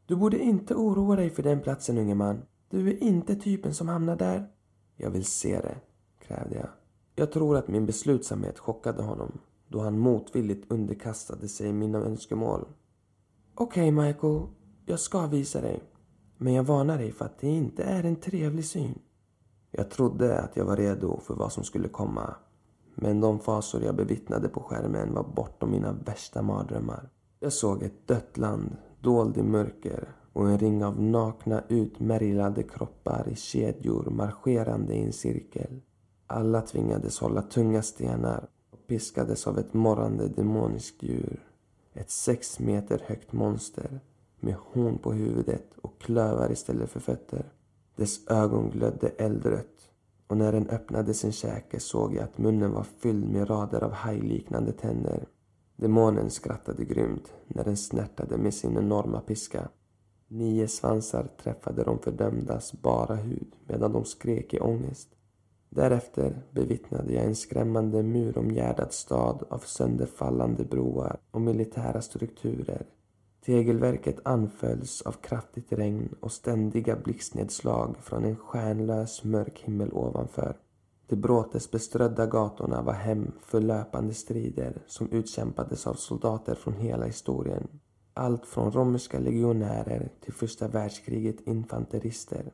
[0.06, 2.42] Du borde inte oroa dig för den platsen, unge man.
[2.68, 4.50] Du är inte typen som hamnar där.
[4.96, 5.76] Jag vill se det,
[6.32, 6.68] krävde jag.
[7.14, 12.64] Jag tror att min beslutsamhet chockade honom då han motvilligt underkastade sig mina önskemål.
[13.54, 14.42] Okej, okay, Michael.
[14.86, 15.82] Jag ska visa dig.
[16.36, 18.98] Men jag varnar dig för att det inte är en trevlig syn.
[19.70, 22.34] Jag trodde att jag var redo för vad som skulle komma.
[22.94, 27.08] Men de fasor jag bevittnade på skärmen var bortom mina värsta mardrömmar.
[27.40, 33.28] Jag såg ett dött land dold i mörker och en ring av nakna utmärglade kroppar
[33.28, 35.80] i kedjor marscherande i en cirkel.
[36.32, 41.48] Alla tvingades hålla tunga stenar och piskades av ett morrande demoniskt djur.
[41.92, 44.00] Ett sex meter högt monster
[44.40, 47.52] med horn på huvudet och klövar istället för fötter.
[47.96, 49.90] Dess ögon glödde eldrött
[50.26, 53.92] och när den öppnade sin käke såg jag att munnen var fylld med rader av
[53.92, 55.28] hajliknande tänder.
[55.76, 59.68] Demonen skrattade grymt när den snärtade med sin enorma piska.
[60.28, 65.08] Nio svansar träffade de fördömdas bara hud medan de skrek i ångest.
[65.74, 72.86] Därefter bevittnade jag en skrämmande muromgärdad stad av sönderfallande broar och militära strukturer.
[73.44, 80.56] Tegelverket anfölls av kraftigt regn och ständiga blixtnedslag från en stjärnlös mörk himmel ovanför.
[81.06, 87.68] De bråtesbeströdda gatorna var hem för löpande strider som utkämpades av soldater från hela historien.
[88.14, 92.52] Allt från romerska legionärer till första världskriget infanterister.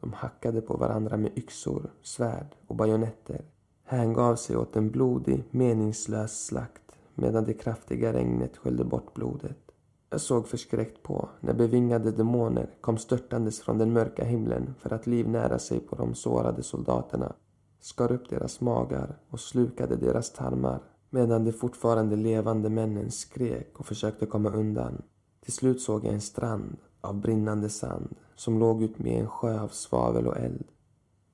[0.00, 3.44] De hackade på varandra med yxor, svärd och bajonetter.
[3.84, 9.58] Hängav sig åt en blodig, meningslös slakt medan det kraftiga regnet sköljde bort blodet.
[10.10, 15.06] Jag såg förskräckt på när bevingade demoner kom störtandes från den mörka himlen för att
[15.06, 17.32] livnära sig på de sårade soldaterna,
[17.80, 23.86] skar upp deras magar och slukade deras tarmar medan de fortfarande levande männen skrek och
[23.86, 25.02] försökte komma undan.
[25.40, 29.60] Till slut såg jag en strand av brinnande sand som låg ut med en sjö
[29.60, 30.64] av svavel och eld.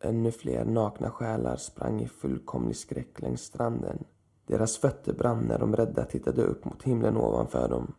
[0.01, 4.05] Ännu fler nakna själar sprang i fullkomlig skräck längs stranden.
[4.47, 7.95] Deras fötter brann när de rädda tittade upp mot himlen ovanför dem.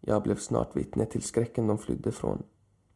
[0.00, 2.42] Jag blev snart vittne till skräcken de flydde från.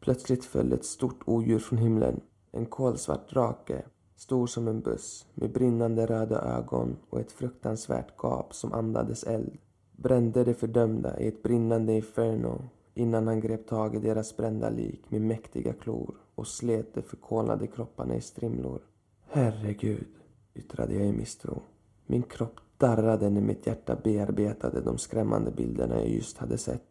[0.00, 2.20] Plötsligt föll ett stort odjur från himlen.
[2.52, 3.82] En kolsvart drake,
[4.16, 9.58] stor som en buss, med brinnande röda ögon och ett fruktansvärt gap som andades eld.
[9.92, 15.10] Brände de fördömda i ett brinnande inferno innan han grep tag i deras brända lik
[15.10, 18.80] med mäktiga klor och slet de förkolnade kropparna i strimlor.
[19.26, 20.08] Herregud,
[20.54, 21.62] yttrade jag i misstro.
[22.06, 26.88] Min kropp darrade när mitt hjärta bearbetade de skrämmande bilderna jag just hade sett.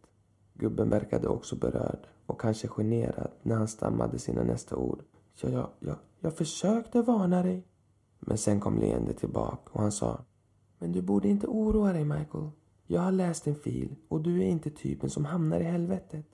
[0.54, 5.04] Gubben verkade också berörd och kanske generad när han stammade sina nästa ord.
[5.42, 7.68] Ja, ja, ja, jag försökte varna dig.
[8.20, 10.20] Men sen kom leendet tillbaka och han sa.
[10.80, 12.50] Men du borde inte oroa dig, Michael.
[12.88, 16.26] Jag har läst din fil och du är inte typen som hamnar i helvetet.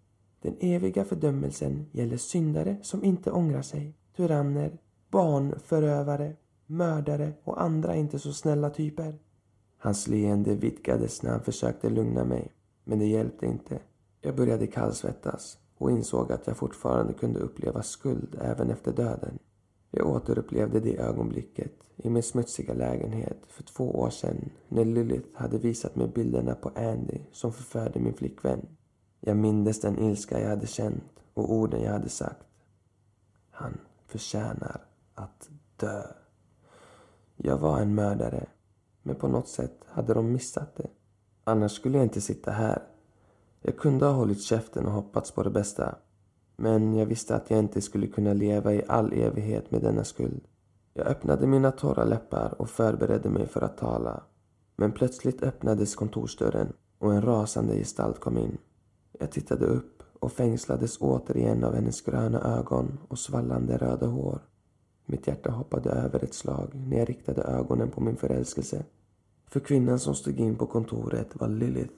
[0.41, 4.77] Den eviga fördömelsen gäller syndare som inte ångrar sig, tyranner,
[5.09, 6.35] barnförövare,
[6.65, 9.19] mördare och andra inte så snälla typer.
[9.77, 12.51] Hans leende vidgades när han försökte lugna mig,
[12.83, 13.79] men det hjälpte inte.
[14.21, 19.39] Jag började kallsvettas och insåg att jag fortfarande kunde uppleva skuld även efter döden.
[19.91, 25.57] Jag återupplevde det ögonblicket i min smutsiga lägenhet för två år sedan när Lilith hade
[25.57, 28.67] visat mig bilderna på Andy som förförde min flickvän.
[29.19, 32.45] Jag mindes den ilska jag hade känt och orden jag hade sagt.
[33.49, 34.81] Han förtjänar
[35.15, 36.03] att dö.
[37.37, 38.47] Jag var en mördare,
[39.03, 40.87] men på något sätt hade de missat det.
[41.43, 42.83] Annars skulle jag inte sitta här.
[43.61, 45.95] Jag kunde ha hållit käften och hoppats på det bästa.
[46.61, 50.41] Men jag visste att jag inte skulle kunna leva i all evighet med denna skuld.
[50.93, 54.23] Jag öppnade mina torra läppar och förberedde mig för att tala.
[54.75, 58.57] Men plötsligt öppnades kontorsdörren och en rasande gestalt kom in.
[59.19, 64.39] Jag tittade upp och fängslades återigen av hennes gröna ögon och svallande röda hår.
[65.05, 68.85] Mitt hjärta hoppade över ett slag när jag riktade ögonen på min förälskelse.
[69.47, 71.93] För kvinnan som stod in på kontoret var Lilith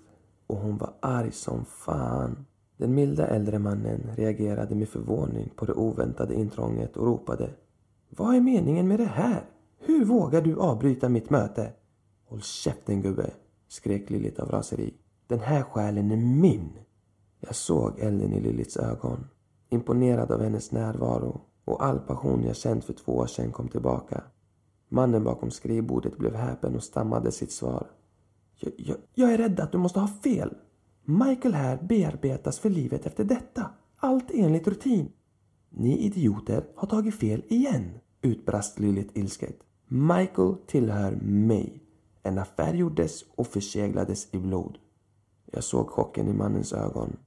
[0.47, 2.45] och hon var arg som fan.
[2.83, 7.49] Den milda äldre mannen reagerade med förvåning på det oväntade intrånget och ropade.
[8.09, 9.45] Vad är meningen med det här?
[9.79, 11.71] Hur vågar du avbryta mitt möte?
[12.25, 13.31] Håll käften gubbe,
[13.67, 14.93] skrek Lilith av raseri.
[15.27, 16.69] Den här själen är min.
[17.39, 19.27] Jag såg elden i Liliths ögon,
[19.69, 24.23] imponerad av hennes närvaro och all passion jag känt för två år sedan kom tillbaka.
[24.89, 27.87] Mannen bakom skrivbordet blev häpen och stammade sitt svar.
[28.55, 30.55] Jag, jag, jag är rädd att du måste ha fel.
[31.05, 33.69] Michael här bearbetas för livet efter detta.
[33.97, 35.11] Allt enligt rutin.
[35.69, 37.91] Ni idioter har tagit fel igen,
[38.21, 39.59] utbrast Lilith ilsket.
[39.87, 41.83] Michael tillhör mig.
[42.23, 44.77] En affär gjordes och förseglades i blod.
[45.45, 47.17] Jag såg chocken i mannens ögon.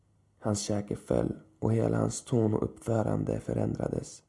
[0.40, 4.22] Hans käke föll och hela hans ton och uppförande förändrades.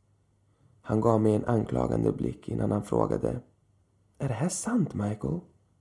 [0.82, 3.40] Han gav mig en anklagande blick innan han frågade.
[4.18, 5.40] Är det här sant, Michael?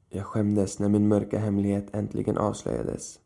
[0.09, 3.21] Jag skämdes när min mörka hemlighet äntligen avslöjades.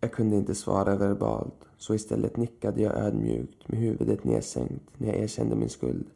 [0.00, 5.16] Jag kunde inte svara verbalt, så istället nickade jag ödmjukt med huvudet nedsänkt när jag
[5.16, 6.10] erkände min skuld.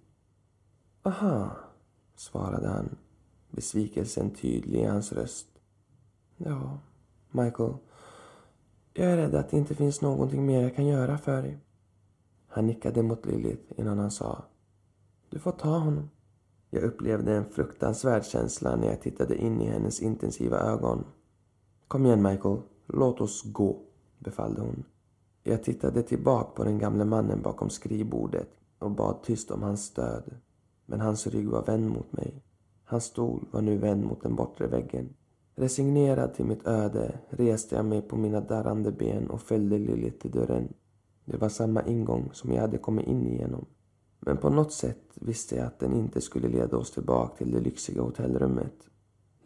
[1.03, 1.51] Aha,
[2.17, 2.97] svarade han,
[3.51, 5.47] besvikelsen tydlig i hans röst.
[6.37, 6.79] Ja,
[7.31, 7.75] Michael,
[8.95, 11.59] jag är rädd att det inte finns någonting mer jag kan göra för dig.
[12.49, 14.45] Han nickade mot Lilith innan han sa.
[15.31, 16.11] Du får ta honom.
[16.71, 21.05] Jag upplevde en fruktansvärd känsla när jag tittade in i hennes intensiva ögon.
[21.89, 22.59] Kom igen, Michael.
[22.87, 23.79] Låt oss gå,
[24.19, 24.85] befallde hon.
[25.43, 30.35] Jag tittade tillbaka på den gamle mannen bakom skrivbordet och bad tyst om hans stöd.
[30.87, 32.43] Men hans rygg var vänd mot mig.
[32.85, 35.15] Hans stol var nu vänd mot den bortre väggen.
[35.55, 40.31] Resignerad till mitt öde reste jag mig på mina darrande ben och följde Lilith till
[40.31, 40.73] dörren.
[41.25, 43.67] Det var samma ingång som jag hade kommit in igenom.
[44.21, 47.61] Men på något sätt visste jag att den inte skulle leda oss tillbaka till det
[47.61, 48.75] lyxiga hotellrummet.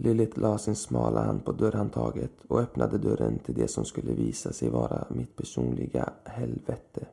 [0.01, 4.53] Lilith la sin smala hand på dörrhandtaget och öppnade dörren till det som skulle visa
[4.53, 7.07] sig vara mitt personliga helvete.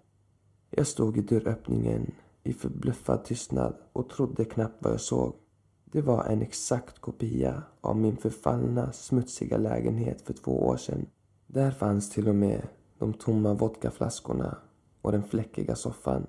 [0.70, 2.12] Jag stod i dörröppningen
[2.44, 5.36] i förbluffad tystnad och trodde knappt vad jag såg.
[5.86, 11.06] Det var en exakt kopia av min förfallna, smutsiga lägenhet för två år sedan.
[11.48, 12.68] Där fanns till och med
[12.98, 14.58] de tomma vodkaflaskorna
[15.02, 16.28] och den fläckiga soffan.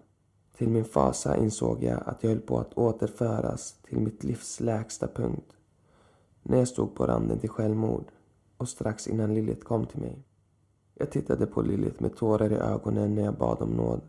[0.56, 5.08] Till min fasa insåg jag att jag höll på att återföras till mitt livs lägsta
[5.08, 5.55] punkt.
[6.48, 8.04] När jag stod på randen till självmord
[8.56, 10.24] och strax innan Lilith kom till mig.
[10.94, 14.00] Jag tittade på Lilith med tårar i ögonen när jag bad om nåd.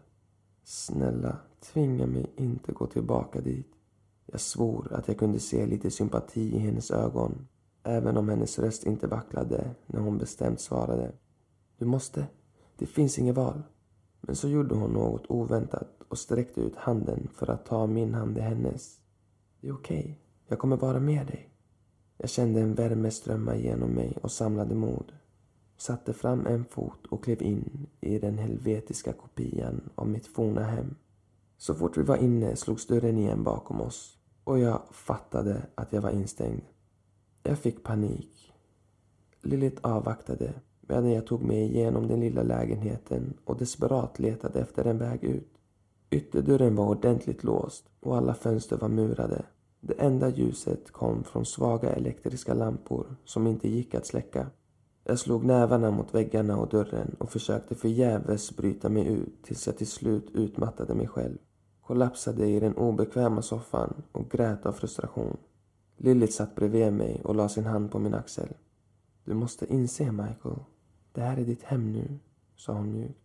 [0.64, 3.72] Snälla, tvinga mig inte gå tillbaka dit.
[4.26, 7.48] Jag svor att jag kunde se lite sympati i hennes ögon,
[7.84, 11.12] även om hennes röst inte vacklade när hon bestämt svarade.
[11.78, 12.28] Du måste.
[12.78, 13.62] Det finns inget val.
[14.22, 18.38] Men så gjorde hon något oväntat och sträckte ut handen för att ta min hand
[18.38, 18.98] i hennes.
[19.62, 20.00] Det är okej.
[20.00, 20.16] Okay.
[20.48, 21.57] Jag kommer vara med dig.
[22.18, 25.14] Jag kände en värme strömma genom mig och samlade mod.
[25.78, 30.96] Satte fram en fot och klev in i den helvetiska kopian av mitt forna hem.
[31.58, 36.02] Så fort vi var inne slogs dörren igen bakom oss och jag fattade att jag
[36.02, 36.62] var instängd.
[37.44, 38.54] Jag fick panik.
[39.42, 44.98] Lilith avvaktade medan jag tog mig igenom den lilla lägenheten och desperat letade efter en
[44.98, 45.58] väg ut.
[46.10, 49.46] Ytterdörren var ordentligt låst och alla fönster var murade.
[49.80, 54.48] Det enda ljuset kom från svaga elektriska lampor som inte gick att släcka.
[55.04, 59.78] Jag slog nävarna mot väggarna och dörren och försökte förgäves bryta mig ut tills jag
[59.78, 61.38] till slut utmattade mig själv.
[61.82, 65.38] Kollapsade i den obekväma soffan och grät av frustration.
[65.98, 68.48] Lilith satt bredvid mig och la sin hand på min axel.
[69.26, 70.60] Du måste inse, Michael.
[71.12, 72.20] Det här är ditt hem nu,
[72.56, 73.20] sa hon mjukt.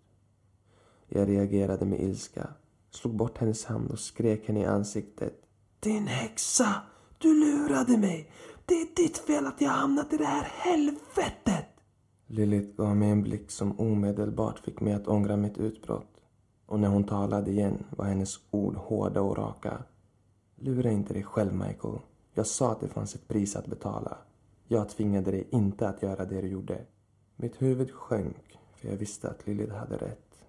[1.08, 2.48] Jag reagerade med ilska,
[2.90, 5.41] slog bort hennes hand och skrek henne i ansiktet.
[5.82, 6.82] Din häxa!
[7.18, 8.30] Du lurade mig!
[8.66, 11.66] Det är ditt fel att jag hamnat i det här helvetet!
[12.26, 16.20] Lilith gav mig en blick som omedelbart fick mig att ångra mitt utbrott.
[16.66, 19.82] Och när hon talade igen var hennes ord hårda och raka.
[20.56, 21.98] Lura inte dig själv, Michael.
[22.34, 24.18] Jag sa att det fanns ett pris att betala.
[24.68, 26.86] Jag tvingade dig inte att göra det du gjorde.
[27.36, 30.44] Mitt huvud sjönk, för jag visste att Lilith hade rätt.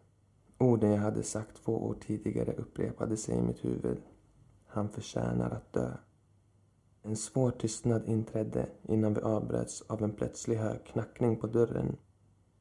[0.57, 3.97] Orden jag hade sagt två år tidigare upprepade sig i mitt huvud.
[4.73, 5.91] Han förtjänar att dö.
[7.01, 11.97] En svår tystnad inträdde innan vi avbröts av en plötslig hög knackning på dörren.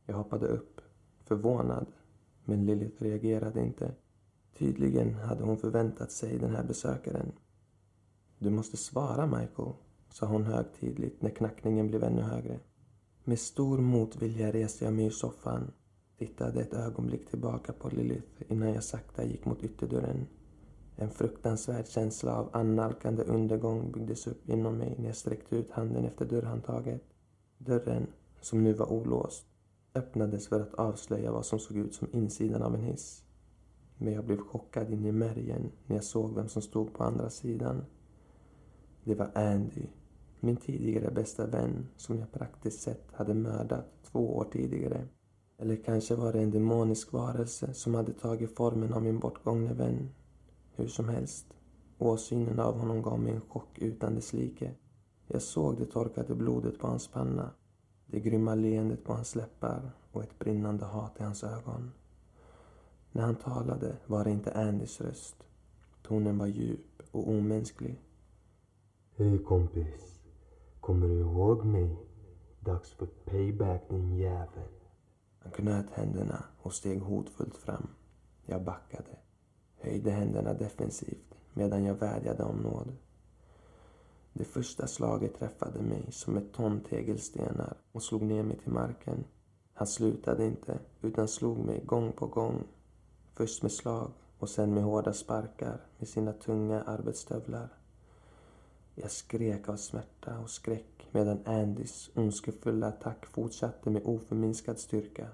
[0.06, 0.80] Jag hoppade upp,
[1.24, 1.86] förvånad,
[2.44, 3.94] men Lilith reagerade inte.
[4.58, 7.32] Tydligen hade hon förväntat sig den här besökaren.
[8.38, 9.72] Du måste svara, Michael,
[10.10, 12.60] sa hon högtidligt när knackningen blev ännu högre.
[13.24, 15.70] Med stor motvilja reste jag mig ur soffan,
[16.18, 20.26] tittade ett ögonblick tillbaka på Lilith innan jag sakta gick mot ytterdörren.
[20.96, 26.04] En fruktansvärd känsla av annalkande undergång byggdes upp inom mig när jag sträckte ut handen
[26.04, 27.02] efter dörrhandtaget.
[27.58, 28.06] Dörren,
[28.40, 29.46] som nu var olåst,
[29.94, 33.24] öppnades för att avslöja vad som såg ut som insidan av en hiss.
[33.96, 37.30] Men jag blev chockad in i märgen när jag såg vem som stod på andra
[37.30, 37.84] sidan.
[39.04, 39.86] Det var Andy,
[40.40, 45.08] min tidigare bästa vän som jag praktiskt sett hade mördat två år tidigare.
[45.58, 50.08] Eller kanske var det en demonisk varelse som hade tagit formen av min bortgångne vän.
[50.82, 51.46] Hur som helst,
[51.98, 54.74] åsynen av honom gav mig en chock utan dess like.
[55.26, 57.50] Jag såg det torkade blodet på hans panna,
[58.06, 61.92] det grymma leendet på hans läppar och ett brinnande hat i hans ögon.
[63.12, 65.36] När han talade var det inte Andys röst.
[66.02, 68.00] Tonen var djup och omänsklig.
[69.16, 70.20] Hej kompis.
[70.80, 71.96] Kommer du ihåg mig?
[72.60, 74.68] Dags för payback din jävel.
[75.38, 77.88] Han knöt händerna och steg hotfullt fram.
[78.46, 79.21] Jag backade,
[79.82, 82.92] höjde händerna defensivt medan jag vädjade om nåd.
[84.32, 89.24] Det första slaget träffade mig som ett ton tegelstenar och slog ner mig till marken.
[89.74, 92.64] Han slutade inte, utan slog mig gång på gång.
[93.34, 97.68] Först med slag och sen med hårda sparkar med sina tunga arbetsstövlar.
[98.94, 105.28] Jag skrek av smärta och skräck medan Andys ondskefulla attack fortsatte med oförminskad styrka.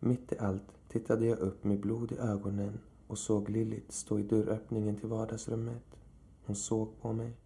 [0.00, 2.78] Mitt i allt tittade jag upp med blod i ögonen
[3.14, 5.96] och såg Lilith stå i dörröppningen till vardagsrummet.
[6.46, 7.36] Hon såg på mig.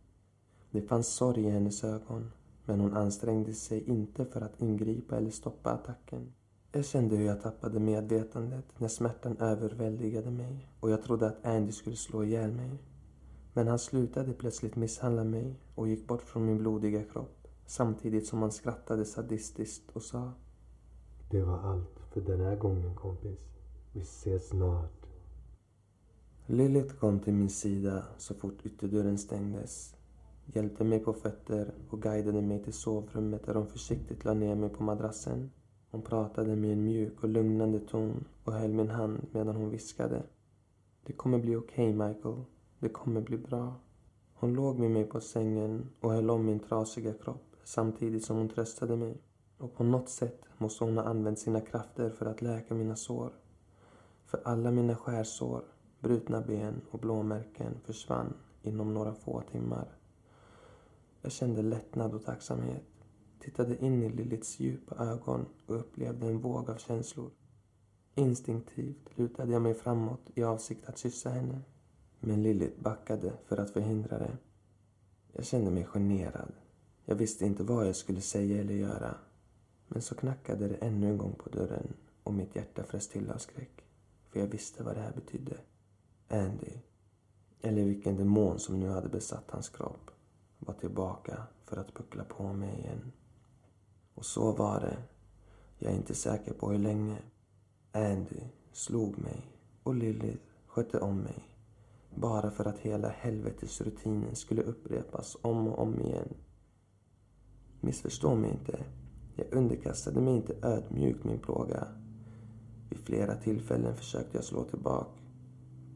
[0.70, 2.30] Det fanns sorg i hennes ögon,
[2.64, 6.32] men hon ansträngde sig inte för att ingripa eller stoppa attacken.
[6.72, 11.72] Jag kände hur jag tappade medvetandet när smärtan överväldigade mig och jag trodde att Andy
[11.72, 12.70] skulle slå ihjäl mig.
[13.52, 18.42] Men han slutade plötsligt misshandla mig och gick bort från min blodiga kropp samtidigt som
[18.42, 20.32] han skrattade sadistiskt och sa
[21.30, 23.40] Det var allt för den här gången kompis.
[23.92, 24.97] Vi ses snart.
[26.50, 29.96] Lilith kom till min sida så fort ytterdörren stängdes,
[30.46, 34.68] hjälpte mig på fötter och guidade mig till sovrummet där hon försiktigt la ner mig
[34.68, 35.50] på madrassen.
[35.90, 40.22] Hon pratade med en mjuk och lugnande ton och höll min hand medan hon viskade.
[41.06, 42.44] Det kommer bli okej, okay, Michael.
[42.78, 43.74] Det kommer bli bra.
[44.34, 48.48] Hon låg med mig på sängen och höll om min trasiga kropp samtidigt som hon
[48.48, 49.16] tröstade mig.
[49.58, 53.32] Och på något sätt måste hon ha använt sina krafter för att läka mina sår.
[54.24, 55.62] För alla mina skärsår,
[56.00, 59.88] brutna ben och blåmärken försvann inom några få timmar.
[61.22, 62.86] Jag kände lättnad och tacksamhet,
[63.38, 67.30] tittade in i Lilits djupa ögon och upplevde en våg av känslor.
[68.14, 71.62] Instinktivt lutade jag mig framåt i avsikt att kyssa henne
[72.20, 74.36] men Lilith backade för att förhindra det.
[75.32, 76.52] Jag kände mig generad.
[77.04, 79.14] Jag visste inte vad jag skulle säga eller göra.
[79.88, 81.92] Men så knackade det ännu en gång på dörren
[82.22, 83.84] och mitt hjärta frös till av skräck.
[84.28, 85.56] För jag visste vad det här betydde.
[86.28, 86.72] Andy,
[87.60, 90.10] eller vilken demon som nu hade besatt hans kropp,
[90.58, 93.12] var tillbaka för att puckla på mig igen.
[94.14, 94.98] Och så var det.
[95.78, 97.18] Jag är inte säker på hur länge.
[97.92, 98.40] Andy
[98.72, 99.46] slog mig
[99.82, 101.48] och Lilith skötte om mig
[102.14, 106.34] bara för att hela helvetesrutinen skulle upprepas om och om igen.
[107.80, 108.84] Missförstå mig inte.
[109.36, 111.88] Jag underkastade mig inte ödmjukt min plåga.
[112.90, 115.10] Vid flera tillfällen försökte jag slå tillbaka.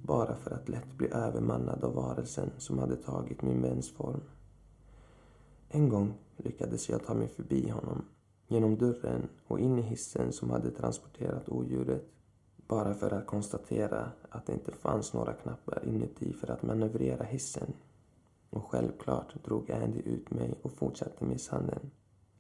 [0.03, 4.21] Bara för att lätt bli övermannad av varelsen som hade tagit min väns form.
[5.69, 8.05] En gång lyckades jag ta mig förbi honom,
[8.49, 12.05] genom dörren och in i hissen som hade transporterat odjuret.
[12.57, 17.73] Bara för att konstatera att det inte fanns några knappar inuti för att manövrera hissen.
[18.51, 21.91] Och självklart drog Andy ut mig och fortsatte misshandeln.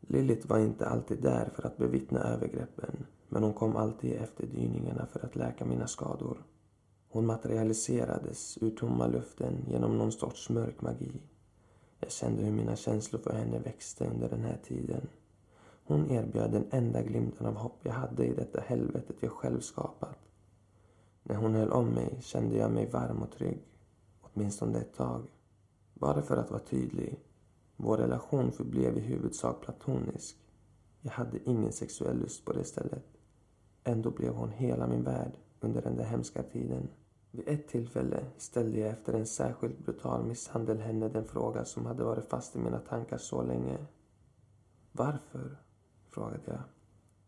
[0.00, 5.06] Lilith var inte alltid där för att bevittna övergreppen men hon kom alltid i efterdyningarna
[5.06, 6.38] för att läka mina skador.
[7.14, 11.12] Hon materialiserades ur tomma luften genom någon sorts mörk magi.
[12.00, 15.08] Jag kände hur mina känslor för henne växte under den här tiden.
[15.84, 20.18] Hon erbjöd den enda glimten av hopp jag hade i detta helvetet jag själv skapat.
[21.22, 23.62] När hon höll om mig kände jag mig varm och trygg,
[24.20, 25.22] åtminstone ett tag.
[25.94, 27.20] Bara för att vara tydlig.
[27.76, 30.36] Vår relation förblev i huvudsak platonisk.
[31.00, 33.06] Jag hade ingen sexuell lust på det stället.
[33.84, 36.88] Ändå blev hon hela min värld under den där hemska tiden.
[37.34, 42.04] Vid ett tillfälle ställde jag efter en särskilt brutal misshandel henne den fråga som hade
[42.04, 43.86] varit fast i mina tankar så länge.
[44.92, 45.56] Varför?
[46.10, 46.62] frågade jag.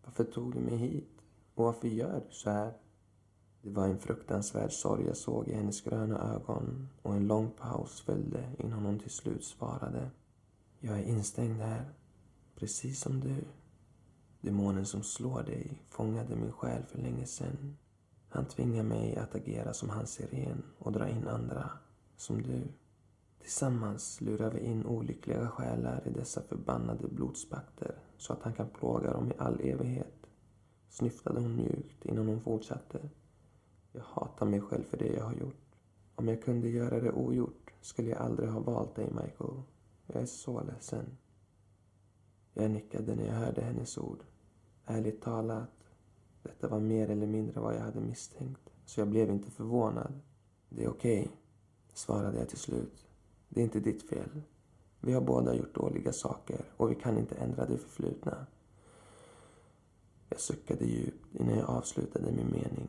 [0.05, 1.11] Varför tog du mig hit?
[1.55, 2.73] Och varför gör du så här?
[3.63, 8.01] Det var en fruktansvärd sorg jag såg i hennes gröna ögon och en lång paus
[8.01, 10.11] följde innan hon till slut svarade.
[10.81, 11.95] Jag är instängd här,
[12.55, 13.45] precis som du.
[14.41, 17.77] Demonen som slår dig fångade min själ för länge sedan.
[18.35, 21.71] Han tvingar mig att agera som hans siren och dra in andra,
[22.17, 22.63] som du.
[23.41, 29.13] Tillsammans lurar vi in olyckliga själar i dessa förbannade blodspakter så att han kan plåga
[29.13, 30.27] dem i all evighet.
[30.89, 33.11] Snyftade hon mjukt innan hon fortsatte.
[33.93, 35.77] Jag hatar mig själv för det jag har gjort.
[36.15, 39.63] Om jag kunde göra det ogjort skulle jag aldrig ha valt dig, Michael.
[40.07, 41.17] Jag är så ledsen.
[42.55, 44.25] Jag nickade när jag hörde hennes ord.
[44.87, 45.84] Ärligt talat,
[46.45, 50.21] detta var mer eller mindre vad jag hade misstänkt, så jag blev inte förvånad.
[50.69, 51.33] Det är okej, okay,
[51.95, 53.07] svarade jag till slut.
[53.49, 54.41] Det är inte ditt fel.
[55.01, 58.47] Vi har båda gjort dåliga saker och vi kan inte ändra det förflutna.
[60.29, 62.89] Jag suckade djupt innan jag avslutade min mening.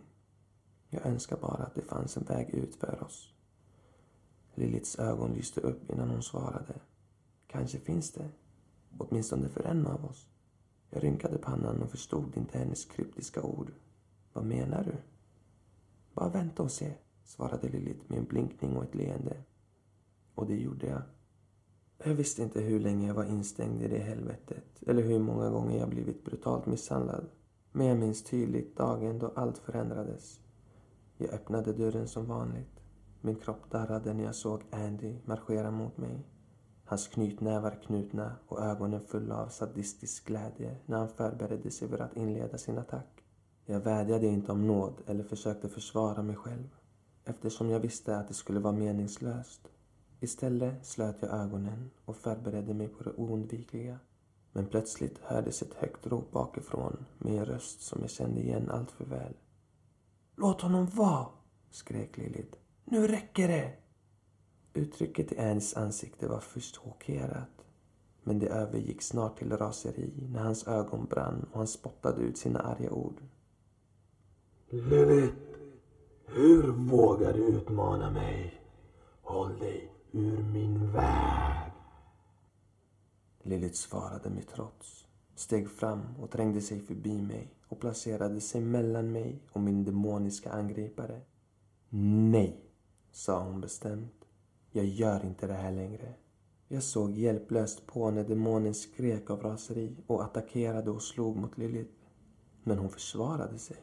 [0.89, 3.33] Jag önskar bara att det fanns en väg ut för oss.
[4.55, 6.73] Liliths ögon lyste upp innan hon svarade.
[7.47, 8.29] Kanske finns det.
[8.97, 10.29] Åtminstone för en av oss.
[10.95, 13.71] Jag rynkade pannan och förstod inte hennes kryptiska ord.
[14.33, 14.95] Vad menar du?
[16.13, 16.93] Bara vänta och se,
[17.23, 19.37] svarade Lilith med en blinkning och ett leende.
[20.35, 21.01] Och det gjorde jag.
[22.03, 25.79] Jag visste inte hur länge jag var instängd i det helvetet eller hur många gånger
[25.79, 27.25] jag blivit brutalt misshandlad.
[27.71, 30.39] Men jag minns tydligt dagen då allt förändrades.
[31.17, 32.79] Jag öppnade dörren som vanligt.
[33.21, 36.25] Min kropp darrade när jag såg Andy marschera mot mig.
[36.85, 42.17] Hans knytnävar knutna och ögonen fulla av sadistisk glädje när han förberedde sig för att
[42.17, 43.23] inleda sin attack.
[43.65, 46.69] Jag vädjade inte om nåd eller försökte försvara mig själv
[47.25, 49.67] eftersom jag visste att det skulle vara meningslöst.
[50.19, 53.99] Istället slöt jag ögonen och förberedde mig på det oundvikliga.
[54.51, 58.91] Men plötsligt hördes ett högt rop bakifrån med en röst som jag kände igen allt
[58.91, 59.33] för väl.
[60.35, 61.27] Låt honom vara!
[61.71, 62.57] skrek Lilith.
[62.85, 63.84] Nu räcker det!
[64.75, 67.65] Uttrycket i Annies ansikte var först chockerat.
[68.23, 72.59] Men det övergick snart till raseri när hans ögon brann och han spottade ut sina
[72.59, 73.21] arga ord.
[74.69, 75.35] Lilith!
[76.25, 78.61] Hur vågar du utmana mig?
[79.21, 81.71] Håll dig ur min väg!
[83.43, 89.11] Lilith svarade med trots, steg fram och trängde sig förbi mig och placerade sig mellan
[89.11, 91.21] mig och min demoniska angripare.
[92.29, 92.61] Nej,
[93.11, 94.24] sa hon bestämt.
[94.75, 96.13] Jag gör inte det här längre.
[96.67, 101.93] Jag såg hjälplöst på när demonen skrek av raseri och attackerade och slog mot Lilith.
[102.63, 103.77] Men hon försvarade sig,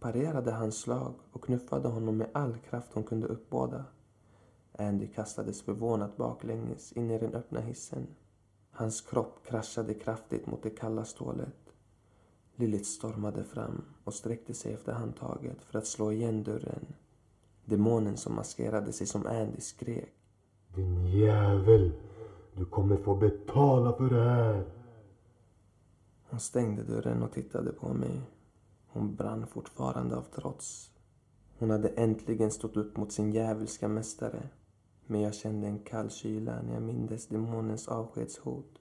[0.00, 3.84] parerade hans slag och knuffade honom med all kraft hon kunde uppbåda.
[4.78, 8.06] Andy kastades förvånat baklänges in i den öppna hissen.
[8.70, 11.74] Hans kropp kraschade kraftigt mot det kalla stålet.
[12.56, 16.86] Lilith stormade fram och sträckte sig efter handtaget för att slå igen dörren.
[17.64, 20.21] Demonen som maskerade sig som Andy skrek.
[20.74, 21.92] Din jävel!
[22.56, 24.64] Du kommer få betala för det här!
[26.30, 28.20] Hon stängde dörren och tittade på mig.
[28.86, 30.90] Hon brann fortfarande av trots.
[31.58, 34.48] Hon hade äntligen stått upp mot sin djävulska mästare.
[35.06, 38.78] Men jag kände en kall kyla när jag mindes demonens avskedshot.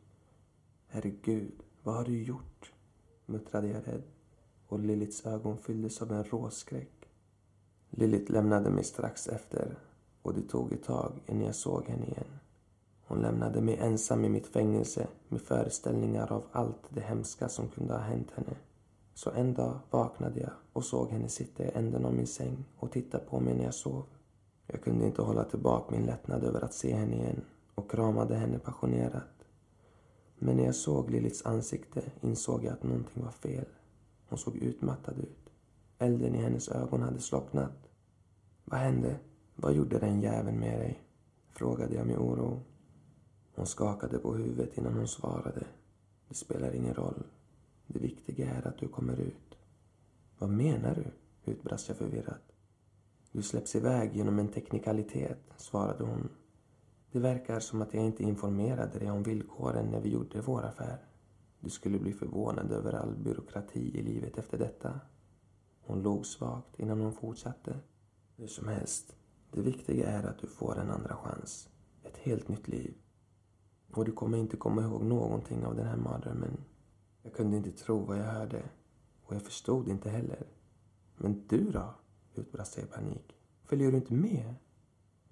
[0.87, 2.73] Herregud, vad har du gjort?
[3.25, 4.03] muttrade jag rädd
[4.67, 7.09] och Lilits ögon fylldes av en råskräck.
[7.89, 9.77] Lilith lämnade mig strax efter
[10.21, 12.39] och det tog ett tag innan jag såg henne igen.
[13.07, 17.93] Hon lämnade mig ensam i mitt fängelse med föreställningar av allt det hemska som kunde
[17.93, 18.55] ha hänt henne.
[19.13, 22.91] Så en dag vaknade jag och såg henne sitta i änden av min säng och
[22.91, 24.03] titta på mig när jag sov.
[24.67, 27.41] Jag kunde inte hålla tillbaka min lättnad över att se henne igen
[27.75, 29.45] och kramade henne passionerat.
[30.39, 33.65] Men när jag såg Liliths ansikte insåg jag att någonting var fel.
[34.29, 35.49] Hon såg utmattad ut.
[35.97, 37.89] Elden i hennes ögon hade slocknat.
[38.65, 39.19] Vad hände?
[39.61, 41.03] Vad gjorde den jäveln med dig?
[41.49, 42.61] Frågade jag med oro.
[43.55, 45.63] Hon skakade på huvudet innan hon svarade.
[46.27, 47.23] Det spelar ingen roll.
[47.87, 49.57] Det viktiga är att du kommer ut.
[50.39, 51.05] Vad menar du?
[51.51, 52.51] utbrast jag förvirrat.
[53.31, 56.29] Du släpps iväg genom en teknikalitet, svarade hon
[57.11, 60.97] det verkar som att jag inte informerade dig om villkoren när vi gjorde vår affär.
[61.59, 64.99] Du skulle bli förvånad över all byråkrati i livet efter detta.
[65.81, 67.79] Hon log svagt innan hon fortsatte.
[68.37, 69.15] Hur som helst,
[69.51, 71.69] det viktiga är att du får en andra chans.
[72.03, 72.93] ett helt nytt liv.
[73.93, 76.57] Och du kommer inte komma ihåg någonting av den här mardrömmen.
[77.21, 78.63] Jag kunde inte tro vad jag hörde.
[79.23, 80.47] Och jag förstod inte heller.
[81.17, 81.95] Men du då?
[82.35, 83.37] utbrast jag i panik.
[83.63, 84.55] Följer du inte med?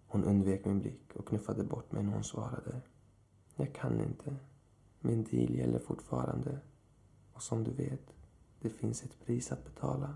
[0.07, 2.81] Hon undvek min blick och knuffade bort mig när hon svarade.
[3.55, 4.35] Jag kan inte.
[4.99, 6.59] Min deal gäller fortfarande.
[7.33, 8.13] Och som du vet,
[8.61, 10.15] det finns ett pris att betala.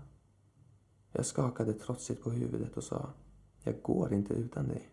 [1.12, 3.12] Jag skakade trotsigt på huvudet och sa,
[3.64, 4.88] jag går inte utan dig.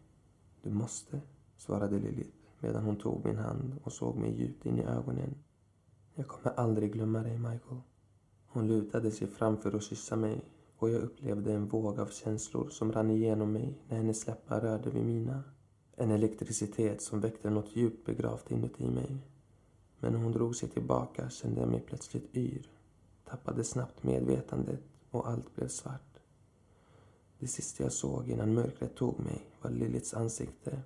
[0.62, 1.22] Du måste,
[1.58, 5.36] svarade Lilith medan hon tog min hand och såg mig djupt in i ögonen.
[6.16, 7.82] Jag kommer aldrig glömma dig, Michael.
[8.48, 10.42] Hon lutade sig framför och kyssa mig
[10.78, 14.90] och jag upplevde en våg av känslor som rann igenom mig när hennes läppar rörde
[14.90, 15.44] vid mina.
[15.96, 19.18] En elektricitet som väckte något djupt begravt inuti mig.
[20.00, 22.70] Men när hon drog sig tillbaka kände jag mig plötsligt yr,
[23.26, 26.11] tappade snabbt medvetandet och allt blev svart.
[27.42, 30.82] Det sista jag såg innan mörkret tog mig var Liliths ansikte,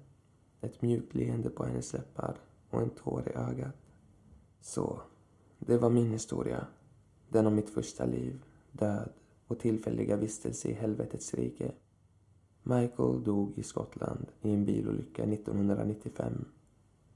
[0.62, 2.38] ett mjukt leende på hennes läppar
[2.70, 3.76] och en tår i ögat.
[4.62, 5.02] Så,
[5.60, 6.68] det var min historia.
[7.30, 9.10] Den om mitt första liv, död
[9.48, 11.72] och tillfälliga vistelse i helvetets rike.
[12.64, 16.46] Michael dog i Skottland i en bilolycka 1995.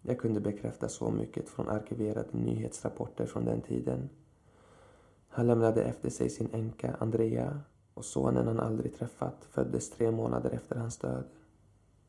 [0.02, 4.10] Jag kunde bekräfta så mycket från arkiverade nyhetsrapporter från den tiden.
[5.28, 7.62] Han lämnade efter sig sin änka Andrea
[8.00, 11.24] och sonen han aldrig träffat föddes tre månader efter hans död.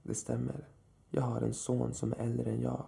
[0.03, 0.69] Det stämmer.
[1.11, 2.85] Jag har en son som är äldre än jag.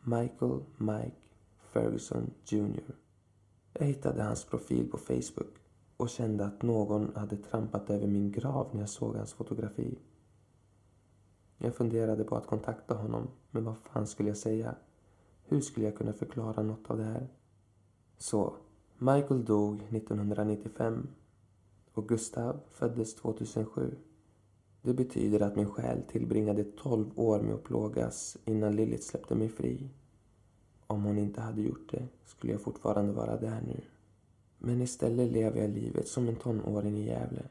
[0.00, 1.16] Michael Mike
[1.58, 2.94] Ferguson Jr.
[3.72, 5.54] Jag hittade hans profil på Facebook
[5.96, 9.98] och kände att någon hade trampat över min grav när jag såg hans fotografi.
[11.58, 14.74] Jag funderade på att kontakta honom, men vad fan skulle jag säga?
[15.44, 17.28] Hur skulle jag kunna förklara något av det här?
[18.18, 18.56] Så,
[18.98, 21.08] Michael dog 1995
[21.98, 23.96] och Gustav föddes 2007.
[24.82, 29.48] Det betyder att min själ tillbringade 12 år med att plågas innan Lilith släppte mig
[29.48, 29.88] fri.
[30.86, 33.80] Om hon inte hade gjort det skulle jag fortfarande vara där nu.
[34.58, 37.42] Men istället lever jag livet som en tonåring i Gävle.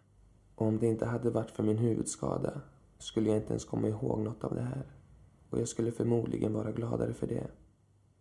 [0.56, 2.62] Och om det inte hade varit för min huvudskada
[2.98, 4.86] skulle jag inte ens komma ihåg något av det här.
[5.50, 7.48] Och jag skulle förmodligen vara gladare för det.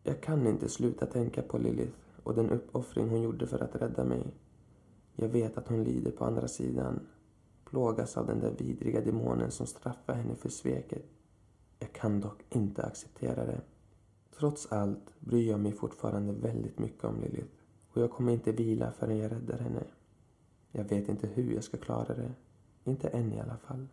[0.02, 4.04] Jag kan inte sluta tänka på Lilith och den uppoffring hon gjorde för att rädda
[4.04, 4.34] mig.
[5.16, 7.06] Jag vet att hon lider på andra sidan.
[7.64, 11.04] Plågas av den där vidriga demonen som straffar henne för sveket.
[11.78, 13.60] Jag kan dock inte acceptera det.
[14.38, 17.56] Trots allt bryr jag mig fortfarande väldigt mycket om Lilith
[17.92, 19.84] och jag kommer inte vila förrän jag räddar henne.
[20.72, 22.32] Jag vet inte hur jag ska klara det.
[22.84, 23.86] Inte än i alla fall.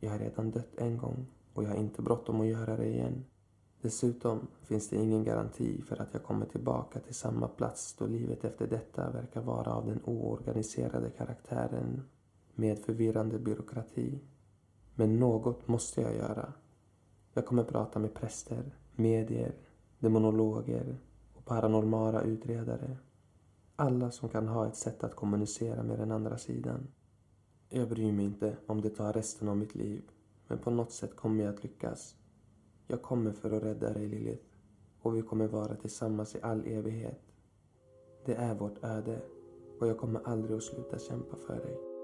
[0.00, 3.24] Jag har redan dött en gång och jag har inte bråttom att göra det igen.
[3.80, 8.44] Dessutom finns det ingen garanti för att jag kommer tillbaka till samma plats då livet
[8.44, 12.02] efter detta verkar vara av den oorganiserade karaktären
[12.54, 14.20] med förvirrande byråkrati.
[14.94, 16.52] Men något måste jag göra.
[17.34, 19.54] Jag kommer prata med präster, medier,
[19.98, 20.96] demonologer
[21.34, 22.96] och paranormala utredare.
[23.76, 26.88] Alla som kan ha ett sätt att kommunicera med den andra sidan.
[27.68, 30.02] Jag bryr mig inte om det tar resten av mitt liv,
[30.48, 32.16] men på något sätt kommer jag att lyckas.
[32.86, 34.44] Jag kommer för att rädda dig, Lilith,
[35.02, 37.20] och vi kommer vara tillsammans i all evighet.
[38.24, 39.22] Det är vårt öde
[39.80, 41.95] och jag kommer aldrig att sluta kämpa för dig.